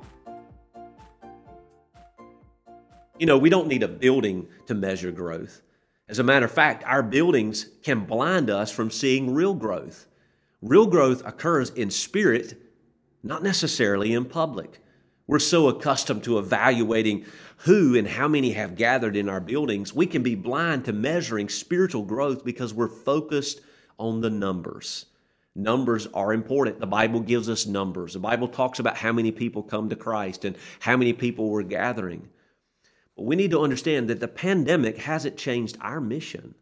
You 3.20 3.28
know, 3.28 3.38
we 3.38 3.50
don't 3.50 3.68
need 3.68 3.84
a 3.84 3.88
building 3.88 4.48
to 4.66 4.74
measure 4.74 5.12
growth. 5.12 5.62
As 6.10 6.20
a 6.20 6.24
matter 6.24 6.46
of 6.46 6.52
fact, 6.52 6.84
our 6.86 7.04
buildings 7.04 7.68
can 7.84 8.06
blind 8.06 8.50
us 8.50 8.72
from 8.72 8.90
seeing 8.90 9.34
real 9.34 9.54
growth. 9.54 10.08
Real 10.62 10.88
growth 10.88 11.22
occurs 11.26 11.70
in 11.70 11.92
spirit, 11.92 12.60
not 13.24 13.44
necessarily 13.44 14.14
in 14.14 14.26
public. 14.26 14.81
We're 15.32 15.40
so 15.40 15.70
accustomed 15.70 16.26
to 16.26 16.40
evaluating 16.40 17.24
who 17.60 17.96
and 17.96 18.06
how 18.06 18.28
many 18.28 18.52
have 18.52 18.76
gathered 18.76 19.16
in 19.16 19.30
our 19.30 19.40
buildings, 19.40 19.96
we 19.96 20.06
can 20.06 20.24
be 20.24 20.36
blind 20.36 20.84
to 20.84 20.92
measuring 20.92 21.48
spiritual 21.48 22.04
growth 22.04 22.44
because 22.44 22.74
we're 22.74 22.90
focused 22.90 23.62
on 23.98 24.20
the 24.20 24.30
numbers. 24.30 25.06
Numbers 25.56 26.06
are 26.14 26.34
important. 26.34 26.82
The 26.82 26.86
Bible 26.86 27.22
gives 27.22 27.48
us 27.48 27.66
numbers. 27.66 28.12
The 28.12 28.20
Bible 28.20 28.50
talks 28.50 28.80
about 28.80 28.98
how 28.98 29.14
many 29.14 29.32
people 29.32 29.64
come 29.64 29.88
to 29.88 29.96
Christ 29.96 30.44
and 30.44 30.58
how 30.82 30.98
many 30.98 31.14
people 31.14 31.50
were 31.50 31.64
gathering. 31.64 32.28
But 33.16 33.24
we 33.24 33.38
need 33.38 33.52
to 33.52 33.62
understand 33.62 34.10
that 34.10 34.20
the 34.20 34.28
pandemic 34.28 34.98
hasn't 34.98 35.38
changed 35.38 35.78
our 35.80 36.02
mission. 36.02 36.56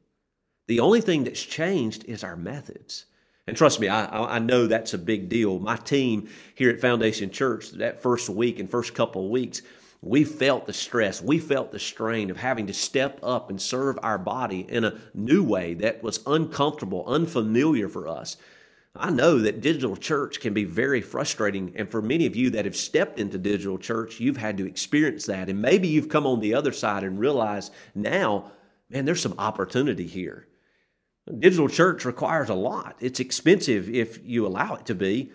The 0.68 0.80
only 0.80 1.02
thing 1.02 1.24
that's 1.24 1.42
changed 1.42 2.06
is 2.06 2.24
our 2.24 2.36
methods. 2.36 3.08
And 3.50 3.58
trust 3.58 3.80
me, 3.80 3.90
I, 3.90 4.36
I 4.36 4.38
know 4.38 4.68
that's 4.68 4.94
a 4.94 5.00
big 5.00 5.28
deal. 5.28 5.58
My 5.58 5.76
team 5.76 6.30
here 6.54 6.70
at 6.70 6.80
Foundation 6.80 7.32
Church, 7.32 7.72
that 7.72 8.00
first 8.00 8.30
week 8.30 8.60
and 8.60 8.70
first 8.70 8.94
couple 8.94 9.26
of 9.26 9.32
weeks, 9.32 9.64
we 10.04 10.24
felt 10.24 10.68
the 10.68 10.72
stress, 10.72 11.20
we 11.20 11.40
felt 11.40 11.72
the 11.72 11.80
strain 11.80 12.30
of 12.30 12.38
having 12.38 12.68
to 12.68 12.74
step 12.74 13.20
up 13.24 13.50
and 13.50 13.60
serve 13.60 13.98
our 14.04 14.20
body 14.20 14.68
in 14.70 14.84
a 14.84 15.00
new 15.16 15.44
way 15.44 15.74
that 15.74 16.04
was 16.04 16.20
uncomfortable, 16.28 17.04
unfamiliar 17.08 17.90
for 17.90 18.08
us. 18.08 18.38
I 18.96 19.10
know 19.10 19.40
that 19.40 19.62
digital 19.62 19.98
church 19.98 20.40
can 20.42 20.54
be 20.54 20.66
very 20.66 21.02
frustrating. 21.02 21.74
And 21.76 21.90
for 21.90 22.04
many 22.04 22.28
of 22.28 22.36
you 22.36 22.52
that 22.52 22.66
have 22.66 22.76
stepped 22.76 23.20
into 23.20 23.40
digital 23.40 23.80
church, 23.80 24.20
you've 24.20 24.38
had 24.38 24.58
to 24.60 24.68
experience 24.68 25.26
that. 25.26 25.50
And 25.50 25.60
maybe 25.60 25.88
you've 25.88 26.08
come 26.08 26.28
on 26.28 26.40
the 26.40 26.54
other 26.54 26.72
side 26.72 27.04
and 27.04 27.20
realized 27.20 27.74
now, 27.96 28.52
man, 28.92 29.06
there's 29.06 29.24
some 29.24 29.40
opportunity 29.40 30.06
here. 30.06 30.49
Digital 31.38 31.70
church 31.70 32.06
requires 32.06 32.50
a 32.50 32.56
lot, 32.56 32.96
it's 33.00 33.20
expensive 33.20 33.90
if 33.90 34.20
you 34.26 34.48
allow 34.48 34.76
it 34.76 34.86
to 34.88 34.96
be. 34.96 35.32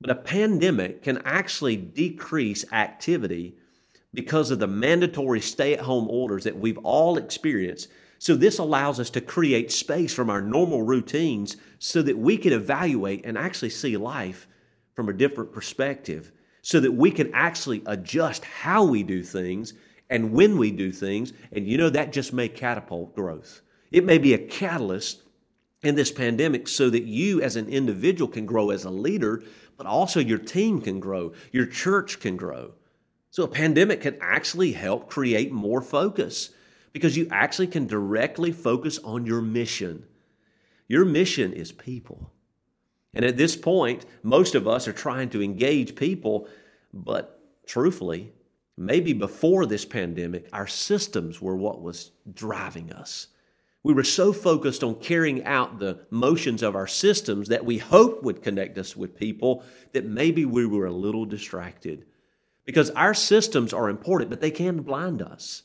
But 0.00 0.10
a 0.10 0.14
pandemic 0.14 1.02
can 1.02 1.18
actually 1.26 1.76
decrease 1.76 2.64
activity 2.72 3.56
because 4.14 4.50
of 4.50 4.58
the 4.58 4.66
mandatory 4.66 5.40
stay 5.40 5.74
at 5.74 5.80
home 5.80 6.08
orders 6.08 6.44
that 6.44 6.58
we've 6.58 6.78
all 6.78 7.18
experienced 7.18 7.88
so, 8.20 8.36
this 8.36 8.58
allows 8.58 9.00
us 9.00 9.08
to 9.10 9.22
create 9.22 9.72
space 9.72 10.12
from 10.12 10.28
our 10.28 10.42
normal 10.42 10.82
routines 10.82 11.56
so 11.78 12.02
that 12.02 12.18
we 12.18 12.36
can 12.36 12.52
evaluate 12.52 13.24
and 13.24 13.38
actually 13.38 13.70
see 13.70 13.96
life 13.96 14.46
from 14.94 15.08
a 15.08 15.14
different 15.14 15.54
perspective, 15.54 16.30
so 16.60 16.80
that 16.80 16.92
we 16.92 17.10
can 17.10 17.32
actually 17.32 17.82
adjust 17.86 18.44
how 18.44 18.84
we 18.84 19.02
do 19.02 19.22
things 19.22 19.72
and 20.10 20.32
when 20.32 20.58
we 20.58 20.70
do 20.70 20.92
things. 20.92 21.32
And 21.50 21.66
you 21.66 21.78
know, 21.78 21.88
that 21.88 22.12
just 22.12 22.34
may 22.34 22.46
catapult 22.46 23.14
growth. 23.14 23.62
It 23.90 24.04
may 24.04 24.18
be 24.18 24.34
a 24.34 24.38
catalyst 24.38 25.22
in 25.82 25.94
this 25.94 26.12
pandemic 26.12 26.68
so 26.68 26.90
that 26.90 27.04
you 27.04 27.40
as 27.40 27.56
an 27.56 27.68
individual 27.68 28.30
can 28.30 28.46
grow 28.46 28.70
as 28.70 28.84
a 28.84 28.90
leader, 28.90 29.42
but 29.76 29.86
also 29.86 30.20
your 30.20 30.38
team 30.38 30.80
can 30.80 31.00
grow, 31.00 31.32
your 31.52 31.66
church 31.66 32.20
can 32.20 32.36
grow. 32.36 32.74
So, 33.30 33.44
a 33.44 33.48
pandemic 33.48 34.00
can 34.00 34.18
actually 34.20 34.72
help 34.72 35.08
create 35.08 35.52
more 35.52 35.80
focus 35.80 36.50
because 36.92 37.16
you 37.16 37.28
actually 37.30 37.68
can 37.68 37.86
directly 37.86 38.50
focus 38.50 38.98
on 38.98 39.24
your 39.24 39.40
mission. 39.40 40.04
Your 40.88 41.04
mission 41.04 41.52
is 41.52 41.70
people. 41.70 42.32
And 43.14 43.24
at 43.24 43.36
this 43.36 43.56
point, 43.56 44.04
most 44.22 44.54
of 44.54 44.66
us 44.66 44.88
are 44.88 44.92
trying 44.92 45.30
to 45.30 45.42
engage 45.42 45.94
people, 45.94 46.48
but 46.92 47.40
truthfully, 47.66 48.32
maybe 48.76 49.12
before 49.12 49.66
this 49.66 49.84
pandemic, 49.84 50.48
our 50.52 50.66
systems 50.66 51.40
were 51.40 51.56
what 51.56 51.80
was 51.80 52.10
driving 52.32 52.92
us. 52.92 53.28
We 53.82 53.94
were 53.94 54.04
so 54.04 54.32
focused 54.32 54.84
on 54.84 54.96
carrying 54.96 55.44
out 55.44 55.78
the 55.78 56.00
motions 56.10 56.62
of 56.62 56.76
our 56.76 56.86
systems 56.86 57.48
that 57.48 57.64
we 57.64 57.78
hoped 57.78 58.22
would 58.22 58.42
connect 58.42 58.76
us 58.76 58.94
with 58.94 59.16
people 59.16 59.64
that 59.92 60.04
maybe 60.04 60.44
we 60.44 60.66
were 60.66 60.86
a 60.86 60.92
little 60.92 61.24
distracted. 61.24 62.04
Because 62.66 62.90
our 62.90 63.14
systems 63.14 63.72
are 63.72 63.88
important, 63.88 64.30
but 64.30 64.40
they 64.40 64.50
can 64.50 64.82
blind 64.82 65.22
us. 65.22 65.62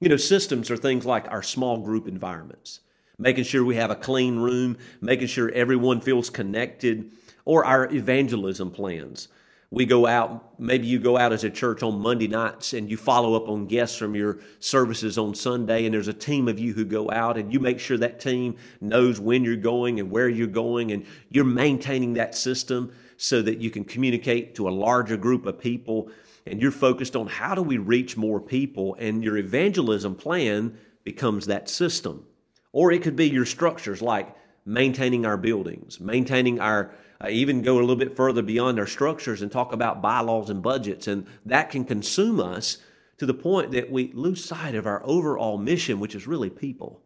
You 0.00 0.08
know, 0.08 0.16
systems 0.16 0.70
are 0.70 0.76
things 0.76 1.04
like 1.04 1.30
our 1.30 1.42
small 1.42 1.78
group 1.78 2.08
environments, 2.08 2.80
making 3.18 3.44
sure 3.44 3.62
we 3.62 3.76
have 3.76 3.90
a 3.90 3.96
clean 3.96 4.38
room, 4.38 4.78
making 5.02 5.28
sure 5.28 5.50
everyone 5.50 6.00
feels 6.00 6.30
connected, 6.30 7.12
or 7.44 7.66
our 7.66 7.92
evangelism 7.92 8.70
plans. 8.70 9.28
We 9.72 9.86
go 9.86 10.04
out, 10.06 10.58
maybe 10.58 10.88
you 10.88 10.98
go 10.98 11.16
out 11.16 11.32
as 11.32 11.44
a 11.44 11.50
church 11.50 11.84
on 11.84 12.00
Monday 12.00 12.26
nights 12.26 12.72
and 12.72 12.90
you 12.90 12.96
follow 12.96 13.34
up 13.34 13.48
on 13.48 13.66
guests 13.66 13.96
from 13.96 14.16
your 14.16 14.38
services 14.58 15.16
on 15.16 15.32
Sunday, 15.34 15.84
and 15.84 15.94
there's 15.94 16.08
a 16.08 16.12
team 16.12 16.48
of 16.48 16.58
you 16.58 16.72
who 16.72 16.84
go 16.84 17.08
out 17.08 17.38
and 17.38 17.52
you 17.52 17.60
make 17.60 17.78
sure 17.78 17.96
that 17.98 18.18
team 18.18 18.56
knows 18.80 19.20
when 19.20 19.44
you're 19.44 19.54
going 19.54 20.00
and 20.00 20.10
where 20.10 20.28
you're 20.28 20.48
going, 20.48 20.90
and 20.90 21.06
you're 21.28 21.44
maintaining 21.44 22.14
that 22.14 22.34
system 22.34 22.92
so 23.16 23.40
that 23.42 23.58
you 23.58 23.70
can 23.70 23.84
communicate 23.84 24.56
to 24.56 24.68
a 24.68 24.70
larger 24.70 25.16
group 25.16 25.46
of 25.46 25.60
people 25.60 26.10
and 26.46 26.60
you're 26.60 26.72
focused 26.72 27.14
on 27.14 27.26
how 27.26 27.54
do 27.54 27.62
we 27.62 27.78
reach 27.78 28.16
more 28.16 28.40
people, 28.40 28.96
and 28.98 29.22
your 29.22 29.36
evangelism 29.36 30.16
plan 30.16 30.76
becomes 31.04 31.46
that 31.46 31.68
system. 31.68 32.24
Or 32.72 32.90
it 32.90 33.02
could 33.02 33.14
be 33.14 33.28
your 33.28 33.44
structures 33.44 34.02
like 34.02 34.34
maintaining 34.64 35.26
our 35.26 35.36
buildings, 35.36 36.00
maintaining 36.00 36.58
our, 36.58 36.92
uh, 37.22 37.28
even 37.28 37.62
go 37.62 37.78
a 37.78 37.80
little 37.80 37.96
bit 37.96 38.16
further 38.16 38.42
beyond 38.42 38.78
our 38.78 38.86
structures 38.86 39.42
and 39.42 39.52
talk 39.52 39.72
about 39.72 40.00
bylaws 40.00 40.48
and 40.50 40.62
budgets. 40.62 41.06
And 41.06 41.26
that 41.44 41.70
can 41.70 41.84
consume 41.84 42.40
us 42.40 42.78
to 43.18 43.26
the 43.26 43.34
point 43.34 43.72
that 43.72 43.90
we 43.90 44.12
lose 44.14 44.44
sight 44.44 44.74
of 44.74 44.86
our 44.86 45.02
overall 45.04 45.58
mission, 45.58 46.00
which 46.00 46.14
is 46.14 46.26
really 46.26 46.50
people. 46.50 47.02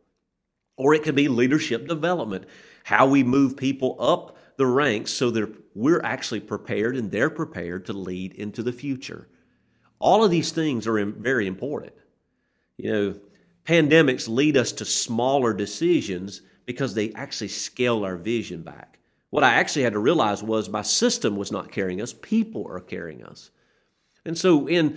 Or 0.76 0.94
it 0.94 1.02
could 1.02 1.16
be 1.16 1.28
leadership 1.28 1.88
development, 1.88 2.47
how 2.85 3.06
we 3.06 3.23
move 3.23 3.56
people 3.56 3.97
up 3.99 4.37
the 4.56 4.66
ranks 4.66 5.11
so 5.11 5.30
that 5.33 5.52
we're 5.75 6.02
actually 6.02 6.40
prepared 6.40 6.97
and 6.97 7.11
they're 7.11 7.30
prepared 7.30 7.87
to 7.87 7.92
lead 7.92 8.35
into 8.35 8.62
the 8.62 8.73
future. 8.73 9.28
All 9.99 10.25
of 10.25 10.30
these 10.30 10.52
things 10.52 10.87
are 10.87 11.04
very 11.04 11.47
important. 11.47 11.94
You 12.76 12.92
know, 12.92 13.14
pandemics 13.64 14.28
lead 14.28 14.56
us 14.56 14.71
to 14.73 14.85
smaller 14.85 15.52
decisions 15.52 16.42
because 16.66 16.94
they 16.94 17.12
actually 17.12 17.49
scale 17.49 18.04
our 18.04 18.16
vision 18.16 18.62
back. 18.62 18.93
What 19.35 19.43
I 19.43 19.55
actually 19.55 19.83
had 19.83 19.95
to 19.95 19.99
realize 19.99 20.45
was 20.45 20.69
my 20.69 20.83
system 20.83 21.35
was 21.35 21.50
not 21.50 21.73
carrying 21.73 22.00
us, 22.00 22.12
people 22.12 22.69
are 22.69 22.79
carrying 22.79 23.25
us. 23.25 23.50
And 24.25 24.38
so, 24.38 24.69
in 24.69 24.97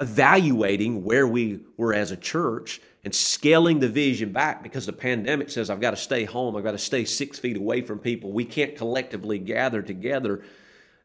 evaluating 0.00 1.04
where 1.04 1.28
we 1.28 1.60
were 1.76 1.92
as 1.92 2.10
a 2.10 2.16
church 2.16 2.80
and 3.04 3.14
scaling 3.14 3.80
the 3.80 3.88
vision 3.90 4.32
back 4.32 4.62
because 4.62 4.86
the 4.86 4.94
pandemic 4.94 5.50
says, 5.50 5.68
I've 5.68 5.82
got 5.82 5.90
to 5.90 5.98
stay 5.98 6.24
home, 6.24 6.56
I've 6.56 6.64
got 6.64 6.70
to 6.70 6.78
stay 6.78 7.04
six 7.04 7.38
feet 7.38 7.58
away 7.58 7.82
from 7.82 7.98
people, 7.98 8.32
we 8.32 8.46
can't 8.46 8.74
collectively 8.74 9.38
gather 9.38 9.82
together. 9.82 10.42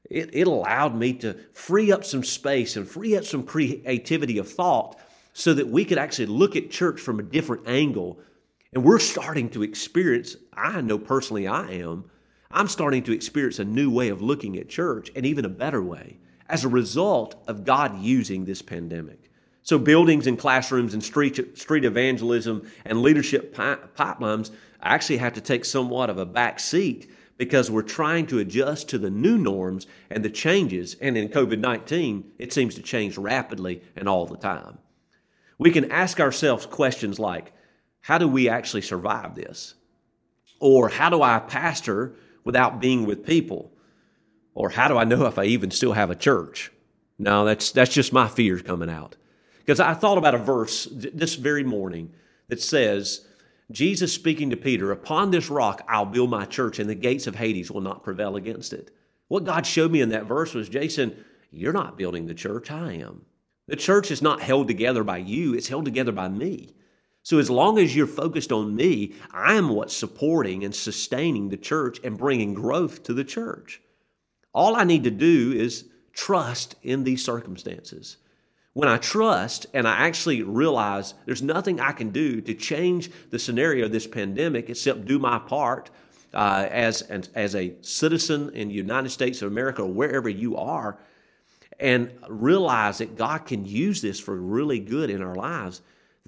It, 0.09 0.29
it 0.31 0.47
allowed 0.47 0.95
me 0.95 1.11
to 1.15 1.33
free 1.51 1.91
up 1.91 2.05
some 2.05 2.23
space 2.23 2.77
and 2.77 2.87
free 2.87 3.17
up 3.17 3.25
some 3.25 3.43
creativity 3.43 4.37
of 4.37 4.49
thought 4.49 4.97
so 5.33 5.53
that 5.53 5.67
we 5.67 5.83
could 5.83 5.97
actually 5.97 6.27
look 6.27 6.55
at 6.55 6.71
church 6.71 7.01
from 7.01 7.19
a 7.19 7.23
different 7.23 7.67
angle. 7.67 8.21
And 8.71 8.85
we're 8.85 8.99
starting 8.99 9.49
to 9.49 9.63
experience, 9.63 10.37
I 10.53 10.79
know 10.79 10.97
personally 10.97 11.45
I 11.45 11.71
am, 11.71 12.09
I'm 12.51 12.67
starting 12.67 13.03
to 13.03 13.11
experience 13.11 13.59
a 13.59 13.65
new 13.65 13.91
way 13.91 14.09
of 14.09 14.23
looking 14.23 14.57
at 14.57 14.69
church 14.69 15.11
and 15.15 15.23
even 15.23 15.45
a 15.45 15.49
better 15.49 15.83
way 15.83 16.17
as 16.49 16.65
a 16.65 16.69
result 16.69 17.35
of 17.47 17.63
God 17.63 17.99
using 17.99 18.45
this 18.45 18.63
pandemic. 18.63 19.29
So, 19.61 19.77
buildings 19.77 20.25
and 20.25 20.39
classrooms 20.39 20.95
and 20.95 21.03
street, 21.03 21.59
street 21.59 21.85
evangelism 21.85 22.67
and 22.85 23.03
leadership 23.03 23.53
pipelines 23.53 24.49
actually 24.81 25.17
have 25.17 25.33
to 25.33 25.41
take 25.41 25.63
somewhat 25.63 26.09
of 26.09 26.17
a 26.17 26.25
back 26.25 26.59
seat 26.59 27.11
because 27.37 27.69
we're 27.69 27.83
trying 27.83 28.25
to 28.27 28.39
adjust 28.39 28.89
to 28.89 28.97
the 28.97 29.11
new 29.11 29.37
norms 29.37 29.85
and 30.09 30.25
the 30.25 30.29
changes. 30.29 30.95
And 30.99 31.15
in 31.15 31.29
COVID 31.29 31.59
19, 31.59 32.31
it 32.39 32.51
seems 32.51 32.73
to 32.75 32.81
change 32.81 33.15
rapidly 33.15 33.83
and 33.95 34.09
all 34.09 34.25
the 34.25 34.37
time. 34.37 34.79
We 35.59 35.69
can 35.69 35.91
ask 35.91 36.19
ourselves 36.19 36.65
questions 36.65 37.19
like 37.19 37.53
how 38.01 38.17
do 38.17 38.27
we 38.27 38.49
actually 38.49 38.81
survive 38.81 39.35
this? 39.35 39.75
Or 40.59 40.89
how 40.89 41.11
do 41.11 41.21
I 41.21 41.37
pastor 41.37 42.15
without 42.49 42.81
being 42.81 43.05
with 43.05 43.27
people? 43.27 43.71
Or 44.55 44.71
how 44.71 44.87
do 44.87 44.97
I 44.97 45.03
know 45.03 45.27
if 45.27 45.37
I 45.37 45.43
even 45.43 45.69
still 45.69 45.93
have 45.93 46.09
a 46.09 46.15
church? 46.15 46.71
No, 47.19 47.45
that's, 47.45 47.71
that's 47.71 47.93
just 47.93 48.11
my 48.11 48.27
fears 48.27 48.63
coming 48.63 48.89
out. 48.89 49.17
Because 49.59 49.79
I 49.79 49.93
thought 49.93 50.17
about 50.17 50.33
a 50.33 50.39
verse 50.39 50.87
this 50.91 51.35
very 51.35 51.63
morning 51.63 52.11
that 52.47 52.59
says, 52.59 53.27
Jesus 53.69 54.11
speaking 54.11 54.49
to 54.49 54.57
Peter, 54.57 54.91
Upon 54.91 55.29
this 55.29 55.51
rock 55.51 55.83
I'll 55.87 56.07
build 56.07 56.31
my 56.31 56.45
church, 56.45 56.79
and 56.79 56.89
the 56.89 56.95
gates 56.95 57.27
of 57.27 57.35
Hades 57.35 57.69
will 57.69 57.81
not 57.81 58.03
prevail 58.03 58.35
against 58.35 58.73
it. 58.73 58.89
What 59.27 59.43
God 59.43 59.67
showed 59.67 59.91
me 59.91 60.01
in 60.01 60.09
that 60.09 60.25
verse 60.25 60.55
was, 60.55 60.69
Jason, 60.69 61.23
you're 61.51 61.71
not 61.71 61.99
building 61.99 62.25
the 62.25 62.33
church, 62.33 62.71
I 62.71 62.93
am. 62.93 63.25
The 63.67 63.75
church 63.75 64.09
is 64.09 64.23
not 64.23 64.41
held 64.41 64.67
together 64.67 65.03
by 65.03 65.17
you, 65.17 65.53
it's 65.53 65.67
held 65.67 65.85
together 65.85 66.11
by 66.11 66.29
me. 66.29 66.73
So 67.29 67.37
as 67.37 67.51
long 67.51 67.77
as 67.77 67.95
you're 67.95 68.07
focused 68.07 68.51
on 68.51 68.75
me, 68.75 69.13
I'm 69.31 69.69
what's 69.69 69.95
supporting 69.95 70.63
and 70.63 70.73
sustaining 70.73 71.49
the 71.49 71.57
church 71.57 71.99
and 72.03 72.17
bringing 72.17 72.55
growth 72.55 73.03
to 73.03 73.13
the 73.13 73.23
church. 73.23 73.83
All 74.51 74.75
I 74.75 74.83
need 74.83 75.03
to 75.03 75.11
do 75.11 75.51
is 75.51 75.85
trust 76.11 76.73
in 76.81 77.03
these 77.03 77.23
circumstances. 77.23 78.17
When 78.73 78.89
I 78.89 78.97
trust 78.97 79.67
and 79.75 79.87
I 79.87 80.07
actually 80.07 80.41
realize 80.41 81.13
there's 81.27 81.43
nothing 81.43 81.79
I 81.79 81.91
can 81.91 82.09
do 82.09 82.41
to 82.41 82.55
change 82.55 83.11
the 83.29 83.37
scenario 83.37 83.85
of 83.85 83.91
this 83.91 84.07
pandemic 84.07 84.67
except 84.67 85.05
do 85.05 85.19
my 85.19 85.37
part 85.37 85.91
uh, 86.33 86.65
as, 86.71 87.03
as 87.35 87.53
a 87.53 87.75
citizen 87.81 88.49
in 88.55 88.69
the 88.69 88.73
United 88.73 89.09
States 89.09 89.43
of 89.43 89.51
America 89.51 89.83
or 89.83 89.93
wherever 89.93 90.29
you 90.29 90.57
are, 90.57 90.97
and 91.79 92.11
realize 92.27 92.97
that 92.97 93.15
God 93.15 93.45
can 93.45 93.65
use 93.65 94.01
this 94.01 94.19
for 94.19 94.35
really 94.35 94.79
good 94.79 95.11
in 95.11 95.21
our 95.21 95.35
lives, 95.35 95.81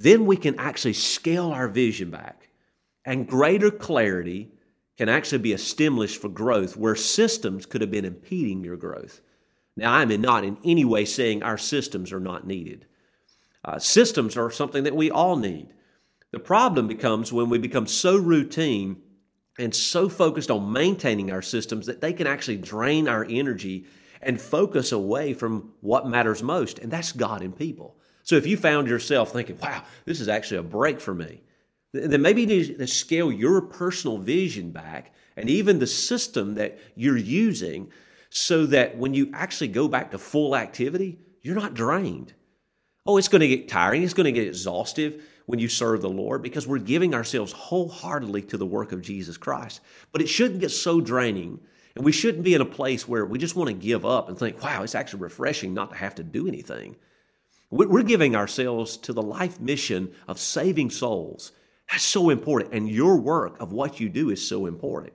then 0.03 0.25
we 0.25 0.37
can 0.37 0.59
actually 0.59 0.93
scale 0.93 1.51
our 1.51 1.67
vision 1.67 2.09
back. 2.09 2.49
And 3.05 3.27
greater 3.27 3.71
clarity 3.71 4.51
can 4.97 5.09
actually 5.09 5.39
be 5.39 5.53
a 5.53 5.57
stimulus 5.57 6.15
for 6.15 6.29
growth 6.29 6.77
where 6.77 6.95
systems 6.95 7.65
could 7.65 7.81
have 7.81 7.91
been 7.91 8.05
impeding 8.05 8.63
your 8.63 8.77
growth. 8.77 9.21
Now, 9.75 9.93
I'm 9.93 10.09
not 10.21 10.43
in 10.43 10.57
any 10.63 10.85
way 10.85 11.05
saying 11.05 11.43
our 11.43 11.57
systems 11.57 12.11
are 12.11 12.19
not 12.19 12.45
needed. 12.45 12.85
Uh, 13.63 13.79
systems 13.79 14.35
are 14.37 14.51
something 14.51 14.83
that 14.83 14.95
we 14.95 15.09
all 15.09 15.37
need. 15.37 15.73
The 16.31 16.39
problem 16.39 16.87
becomes 16.87 17.31
when 17.31 17.49
we 17.49 17.57
become 17.57 17.87
so 17.87 18.17
routine 18.17 19.01
and 19.59 19.75
so 19.75 20.09
focused 20.09 20.49
on 20.49 20.71
maintaining 20.71 21.31
our 21.31 21.41
systems 21.41 21.85
that 21.85 22.01
they 22.01 22.13
can 22.13 22.25
actually 22.25 22.57
drain 22.57 23.07
our 23.07 23.25
energy 23.29 23.85
and 24.21 24.39
focus 24.39 24.91
away 24.91 25.33
from 25.33 25.73
what 25.81 26.07
matters 26.07 26.41
most, 26.41 26.79
and 26.79 26.91
that's 26.91 27.11
God 27.11 27.41
and 27.41 27.55
people. 27.55 27.97
So 28.23 28.35
if 28.35 28.45
you 28.45 28.57
found 28.57 28.87
yourself 28.87 29.31
thinking, 29.31 29.57
wow, 29.59 29.83
this 30.05 30.21
is 30.21 30.27
actually 30.27 30.57
a 30.57 30.63
break 30.63 30.99
for 30.99 31.13
me, 31.13 31.41
then 31.93 32.21
maybe 32.21 32.41
you 32.41 32.47
need 32.47 32.77
to 32.77 32.87
scale 32.87 33.31
your 33.31 33.61
personal 33.61 34.17
vision 34.17 34.71
back 34.71 35.13
and 35.35 35.49
even 35.49 35.79
the 35.79 35.87
system 35.87 36.55
that 36.55 36.79
you're 36.95 37.17
using 37.17 37.91
so 38.29 38.65
that 38.67 38.97
when 38.97 39.13
you 39.13 39.29
actually 39.33 39.67
go 39.67 39.87
back 39.87 40.11
to 40.11 40.17
full 40.17 40.55
activity, 40.55 41.19
you're 41.41 41.55
not 41.55 41.73
drained. 41.73 42.33
Oh, 43.05 43.17
it's 43.17 43.27
going 43.27 43.41
to 43.41 43.47
get 43.47 43.67
tiring, 43.67 44.03
it's 44.03 44.13
going 44.13 44.25
to 44.25 44.31
get 44.31 44.47
exhaustive 44.47 45.23
when 45.47 45.59
you 45.59 45.67
serve 45.67 46.01
the 46.01 46.09
Lord 46.09 46.41
because 46.41 46.67
we're 46.67 46.77
giving 46.77 47.13
ourselves 47.13 47.51
wholeheartedly 47.51 48.43
to 48.43 48.57
the 48.57 48.65
work 48.65 48.91
of 48.91 49.01
Jesus 49.01 49.37
Christ. 49.37 49.81
But 50.11 50.21
it 50.21 50.27
shouldn't 50.27 50.61
get 50.61 50.69
so 50.69 51.01
draining, 51.01 51.59
and 51.95 52.05
we 52.05 52.11
shouldn't 52.11 52.43
be 52.43 52.53
in 52.53 52.61
a 52.61 52.65
place 52.65 53.07
where 53.07 53.25
we 53.25 53.37
just 53.37 53.55
want 53.55 53.67
to 53.67 53.73
give 53.73 54.05
up 54.05 54.29
and 54.29 54.37
think, 54.37 54.63
wow, 54.63 54.83
it's 54.83 54.95
actually 54.95 55.23
refreshing 55.23 55.73
not 55.73 55.89
to 55.89 55.97
have 55.97 56.15
to 56.15 56.23
do 56.23 56.47
anything. 56.47 56.95
We're 57.71 58.03
giving 58.03 58.35
ourselves 58.35 58.97
to 58.97 59.13
the 59.13 59.21
life 59.21 59.59
mission 59.59 60.13
of 60.27 60.39
saving 60.39 60.89
souls 60.91 61.53
that's 61.91 62.03
so 62.03 62.29
important. 62.29 62.73
And 62.73 62.89
your 62.89 63.17
work 63.17 63.59
of 63.59 63.73
what 63.73 63.99
you 63.99 64.07
do 64.07 64.29
is 64.29 64.47
so 64.47 64.65
important. 64.65 65.13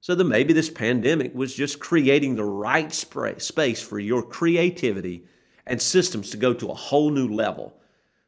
So 0.00 0.14
then 0.14 0.28
maybe 0.28 0.52
this 0.52 0.70
pandemic 0.70 1.34
was 1.34 1.52
just 1.52 1.80
creating 1.80 2.36
the 2.36 2.44
right 2.44 2.92
space 2.92 3.80
for 3.80 3.98
your 3.98 4.22
creativity 4.22 5.24
and 5.66 5.82
systems 5.82 6.30
to 6.30 6.36
go 6.36 6.54
to 6.54 6.70
a 6.70 6.74
whole 6.74 7.10
new 7.10 7.28
level. 7.28 7.74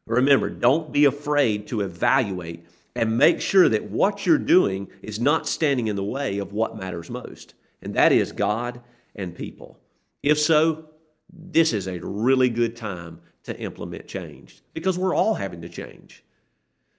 Remember, 0.05 0.49
don't 0.49 0.91
be 0.91 1.05
afraid 1.05 1.67
to 1.67 1.81
evaluate 1.81 2.65
and 2.95 3.17
make 3.17 3.39
sure 3.39 3.69
that 3.69 3.89
what 3.89 4.25
you're 4.25 4.37
doing 4.37 4.89
is 5.01 5.21
not 5.21 5.47
standing 5.47 5.87
in 5.87 5.95
the 5.95 6.03
way 6.03 6.39
of 6.39 6.51
what 6.51 6.75
matters 6.75 7.09
most, 7.09 7.53
and 7.81 7.93
that 7.93 8.11
is 8.11 8.33
God 8.33 8.81
and 9.15 9.35
people. 9.35 9.79
If 10.21 10.37
so, 10.37 10.89
this 11.31 11.71
is 11.71 11.87
a 11.87 11.99
really 12.01 12.49
good 12.49 12.75
time 12.75 13.21
to 13.43 13.57
implement 13.59 14.07
change 14.07 14.61
because 14.73 14.97
we're 14.97 15.15
all 15.15 15.35
having 15.35 15.61
to 15.61 15.69
change. 15.69 16.23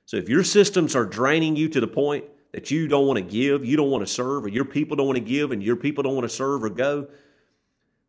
So 0.06 0.16
if 0.16 0.28
your 0.28 0.42
systems 0.42 0.96
are 0.96 1.04
draining 1.04 1.56
you 1.56 1.68
to 1.68 1.80
the 1.80 1.86
point 1.86 2.24
that 2.52 2.70
you 2.70 2.88
don't 2.88 3.06
want 3.06 3.18
to 3.18 3.24
give, 3.24 3.64
you 3.64 3.76
don't 3.76 3.90
want 3.90 4.06
to 4.06 4.12
serve, 4.12 4.44
or 4.44 4.48
your 4.48 4.64
people 4.64 4.96
don't 4.96 5.06
want 5.06 5.18
to 5.18 5.24
give, 5.24 5.52
and 5.52 5.62
your 5.62 5.76
people 5.76 6.02
don't 6.02 6.16
want 6.16 6.28
to 6.28 6.34
serve 6.34 6.64
or 6.64 6.70
go, 6.70 7.08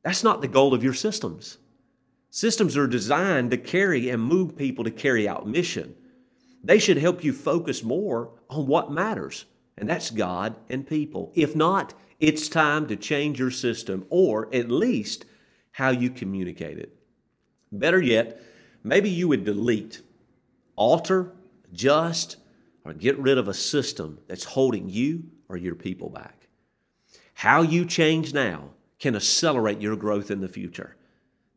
that's 0.04 0.24
not 0.24 0.42
the 0.42 0.48
goal 0.48 0.74
of 0.74 0.84
your 0.84 0.94
systems. 0.94 1.60
Systems 2.32 2.76
are 2.76 2.88
designed 2.88 3.52
to 3.52 3.58
carry 3.58 4.10
and 4.10 4.24
move 4.24 4.58
people 4.58 4.84
to 4.84 4.92
carry 4.92 5.28
out 5.28 5.48
mission. 5.48 5.96
They 6.64 6.80
should 6.80 6.98
help 6.98 7.24
you 7.24 7.34
focus 7.34 7.84
more 7.84 8.32
on 8.50 8.68
what 8.68 8.92
matters, 8.92 9.46
and 9.78 9.90
that's 9.90 10.10
God 10.10 10.56
and 10.70 10.88
people. 10.88 11.32
If 11.36 11.56
not, 11.56 11.94
it's 12.20 12.48
time 12.50 12.88
to 12.88 12.96
change 12.96 13.40
your 13.40 13.52
system 13.52 14.06
or 14.10 14.48
at 14.54 14.72
least 14.72 15.26
how 15.72 15.90
you 15.90 16.10
communicate 16.10 16.78
it. 16.78 16.96
Better 17.72 18.02
yet, 18.02 18.42
maybe 18.84 19.10
you 19.10 19.28
would 19.28 19.46
delete, 19.46 20.02
alter, 20.76 21.32
adjust, 21.72 22.38
or 22.84 22.94
get 22.94 23.18
rid 23.18 23.38
of 23.38 23.48
a 23.48 23.54
system 23.54 24.20
that's 24.28 24.44
holding 24.44 24.90
you 24.90 25.24
or 25.48 25.58
your 25.58 25.76
people 25.76 26.10
back. 26.10 26.48
How 27.34 27.62
you 27.62 27.86
change 27.86 28.34
now 28.34 28.72
can 29.00 29.16
accelerate 29.16 29.82
your 29.82 29.96
growth 29.96 30.30
in 30.30 30.42
the 30.42 30.48
future. 30.48 30.96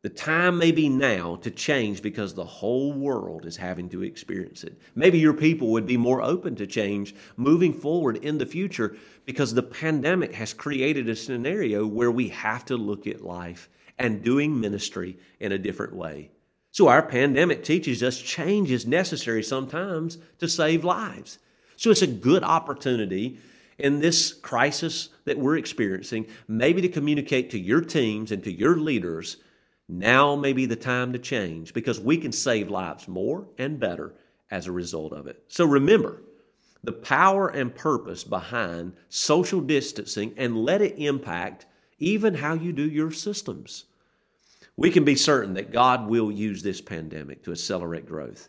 The 0.03 0.11
time 0.11 0.59
may 0.59 0.71
be 0.71 0.91
now 0.91 1.37
to 1.37 1.51
change 1.51 2.03
because 2.03 2.35
the 2.35 2.45
whole 2.45 2.93
world 2.93 3.47
is 3.47 3.57
having 3.57 3.89
to 3.89 4.03
experience 4.03 4.63
it. 4.63 4.79
Maybe 4.95 5.19
your 5.19 5.33
people 5.33 5.69
would 5.69 5.87
be 5.87 5.97
more 5.97 6.21
open 6.21 6.57
to 6.57 6.67
change 6.67 7.15
moving 7.39 7.73
forward 7.73 8.19
in 8.19 8.37
the 8.37 8.45
future 8.45 8.97
because 9.25 9.55
the 9.55 9.63
pandemic 9.63 10.35
has 10.35 10.53
created 10.53 11.09
a 11.09 11.17
scenario 11.17 11.87
where 11.87 12.11
we 12.11 12.29
have 12.29 12.67
to 12.67 12.77
look 12.77 13.07
at 13.07 13.25
life 13.25 13.71
and 13.99 14.23
doing 14.23 14.61
ministry 14.61 15.19
in 15.41 15.53
a 15.53 15.59
different 15.59 15.95
way. 15.95 16.31
So 16.71 16.89
our 16.89 17.03
pandemic 17.03 17.63
teaches 17.63 18.03
us 18.03 18.21
change 18.21 18.71
is 18.71 18.87
necessary 18.87 19.43
sometimes 19.43 20.19
to 20.39 20.49
save 20.49 20.85
lives. 20.85 21.39
So 21.77 21.91
it's 21.91 22.03
a 22.03 22.07
good 22.07 22.43
opportunity 22.43 23.39
in 23.79 24.01
this 24.01 24.33
crisis 24.33 25.11
that 25.25 25.39
we're 25.39 25.57
experiencing, 25.57 26.27
maybe 26.49 26.81
to 26.83 26.89
communicate 26.89 27.51
to 27.51 27.59
your 27.59 27.81
teams 27.81 28.33
and 28.33 28.43
to 28.45 28.53
your 28.53 28.77
leaders 28.77 29.37
now 29.89 30.35
may 30.35 30.53
be 30.53 30.67
the 30.67 30.77
time 30.77 31.13
to 31.13 31.19
change 31.19 31.75
because 31.75 32.01
we 32.01 32.17
can 32.17 32.33
save 32.33 32.71
lives 32.71 33.07
more 33.07 33.47
and 33.59 33.79
better 33.79 34.15
as 34.51 34.67
a 34.67 34.73
result 34.73 35.13
of 35.13 35.27
it. 35.27 35.43
So 35.49 35.65
remember 35.65 36.23
the 36.83 36.93
power 36.93 37.49
and 37.49 37.75
purpose 37.75 38.25
behind 38.25 38.95
social 39.09 39.61
distancing 39.61 40.35
and 40.37 40.65
let 40.65 40.83
it 40.83 40.99
impact 40.99 41.67
even 42.05 42.35
how 42.35 42.55
you 42.55 42.73
do 42.73 42.89
your 42.89 43.11
systems 43.11 43.85
we 44.77 44.91
can 44.91 45.05
be 45.05 45.15
certain 45.15 45.55
that 45.55 45.73
God 45.73 46.09
will 46.09 46.31
use 46.31 46.63
this 46.63 46.81
pandemic 46.81 47.45
to 47.45 47.53
accelerate 47.53 48.07
growth. 48.07 48.49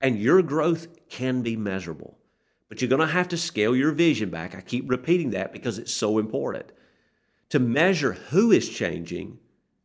And 0.00 0.18
your 0.18 0.42
growth 0.42 0.88
can 1.08 1.42
be 1.42 1.56
measurable. 1.56 2.18
But 2.68 2.80
you're 2.80 2.88
going 2.88 3.06
to 3.06 3.06
have 3.06 3.28
to 3.28 3.36
scale 3.36 3.76
your 3.76 3.92
vision 3.92 4.30
back. 4.30 4.54
I 4.54 4.60
keep 4.60 4.90
repeating 4.90 5.30
that 5.30 5.52
because 5.52 5.78
it's 5.78 5.92
so 5.92 6.18
important 6.18 6.72
to 7.50 7.58
measure 7.58 8.14
who 8.14 8.50
is 8.50 8.68
changing 8.68 9.38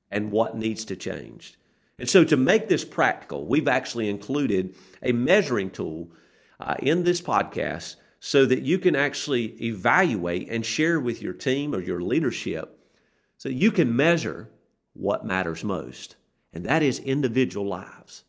and 0.09 0.31
what 0.31 0.57
needs 0.57 0.85
to 0.85 0.95
change. 0.95 1.59
And 1.99 2.09
so, 2.09 2.23
to 2.23 2.37
make 2.37 2.69
this 2.69 2.85
practical, 2.85 3.45
we've 3.45 3.67
actually 3.67 4.07
included 4.07 4.75
a 5.01 5.11
measuring 5.11 5.71
tool 5.71 6.11
uh, 6.59 6.75
in 6.79 7.03
this 7.03 7.21
podcast 7.21 7.95
so 8.19 8.45
that 8.45 8.61
you 8.61 8.79
can 8.79 8.95
actually 8.95 9.61
evaluate 9.61 10.47
and 10.49 10.65
share 10.65 10.99
with 10.99 11.21
your 11.21 11.33
team 11.33 11.75
or 11.75 11.81
your 11.81 12.01
leadership 12.01 12.76
so 13.37 13.49
you 13.49 13.71
can 13.71 13.95
measure 13.95 14.49
what 14.93 15.25
matters 15.25 15.63
most, 15.63 16.15
and 16.51 16.65
that 16.65 16.83
is 16.83 16.99
individual 16.99 17.67
lives. 17.67 18.23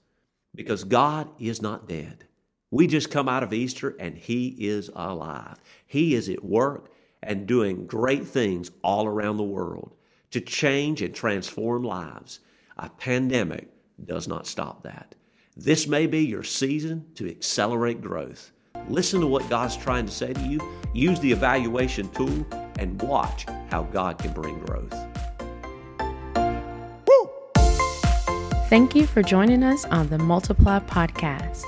Because 0.54 0.84
God 0.84 1.28
is 1.38 1.62
not 1.62 1.88
dead. 1.88 2.24
We 2.70 2.86
just 2.86 3.10
come 3.10 3.28
out 3.28 3.42
of 3.42 3.52
Easter 3.52 3.96
and 3.98 4.16
He 4.16 4.48
is 4.58 4.90
alive. 4.94 5.56
He 5.86 6.14
is 6.14 6.28
at 6.28 6.44
work 6.44 6.90
and 7.22 7.46
doing 7.46 7.86
great 7.86 8.26
things 8.26 8.70
all 8.82 9.06
around 9.06 9.36
the 9.36 9.42
world 9.42 9.94
to 10.30 10.40
change 10.40 11.00
and 11.00 11.14
transform 11.14 11.82
lives. 11.82 12.40
A 12.76 12.90
pandemic 12.90 13.68
does 14.04 14.28
not 14.28 14.46
stop 14.46 14.82
that. 14.82 15.14
This 15.56 15.86
may 15.86 16.06
be 16.06 16.24
your 16.24 16.44
season 16.44 17.06
to 17.16 17.28
accelerate 17.28 18.00
growth. 18.00 18.52
Listen 18.88 19.20
to 19.20 19.26
what 19.26 19.48
God's 19.50 19.76
trying 19.76 20.06
to 20.06 20.12
say 20.12 20.32
to 20.32 20.40
you, 20.40 20.60
use 20.94 21.20
the 21.20 21.30
evaluation 21.30 22.08
tool, 22.10 22.46
and 22.78 23.00
watch 23.02 23.44
how 23.70 23.82
God 23.84 24.18
can 24.18 24.32
bring 24.32 24.58
growth. 24.60 24.94
Woo! 27.06 27.30
Thank 28.68 28.94
you 28.94 29.06
for 29.06 29.22
joining 29.22 29.62
us 29.62 29.84
on 29.86 30.08
the 30.08 30.18
Multiply 30.18 30.80
Podcast. 30.80 31.62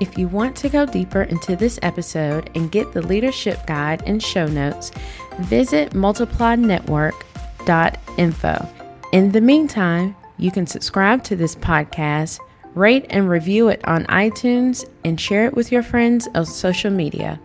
If 0.00 0.16
you 0.16 0.28
want 0.28 0.54
to 0.56 0.68
go 0.68 0.86
deeper 0.86 1.22
into 1.22 1.56
this 1.56 1.78
episode 1.82 2.50
and 2.54 2.70
get 2.70 2.92
the 2.92 3.02
leadership 3.02 3.66
guide 3.66 4.02
and 4.06 4.22
show 4.22 4.46
notes, 4.46 4.92
visit 5.40 5.90
multiplynetwork.info. 5.92 8.68
In 9.12 9.32
the 9.32 9.40
meantime, 9.40 10.14
you 10.36 10.50
can 10.50 10.66
subscribe 10.66 11.24
to 11.24 11.34
this 11.34 11.56
podcast, 11.56 12.38
rate 12.74 13.06
and 13.10 13.28
review 13.28 13.68
it 13.68 13.80
on 13.86 14.04
iTunes, 14.06 14.88
and 15.04 15.20
share 15.20 15.46
it 15.46 15.54
with 15.54 15.72
your 15.72 15.82
friends 15.82 16.28
on 16.34 16.48
social 16.48 16.90
media. 16.90 17.40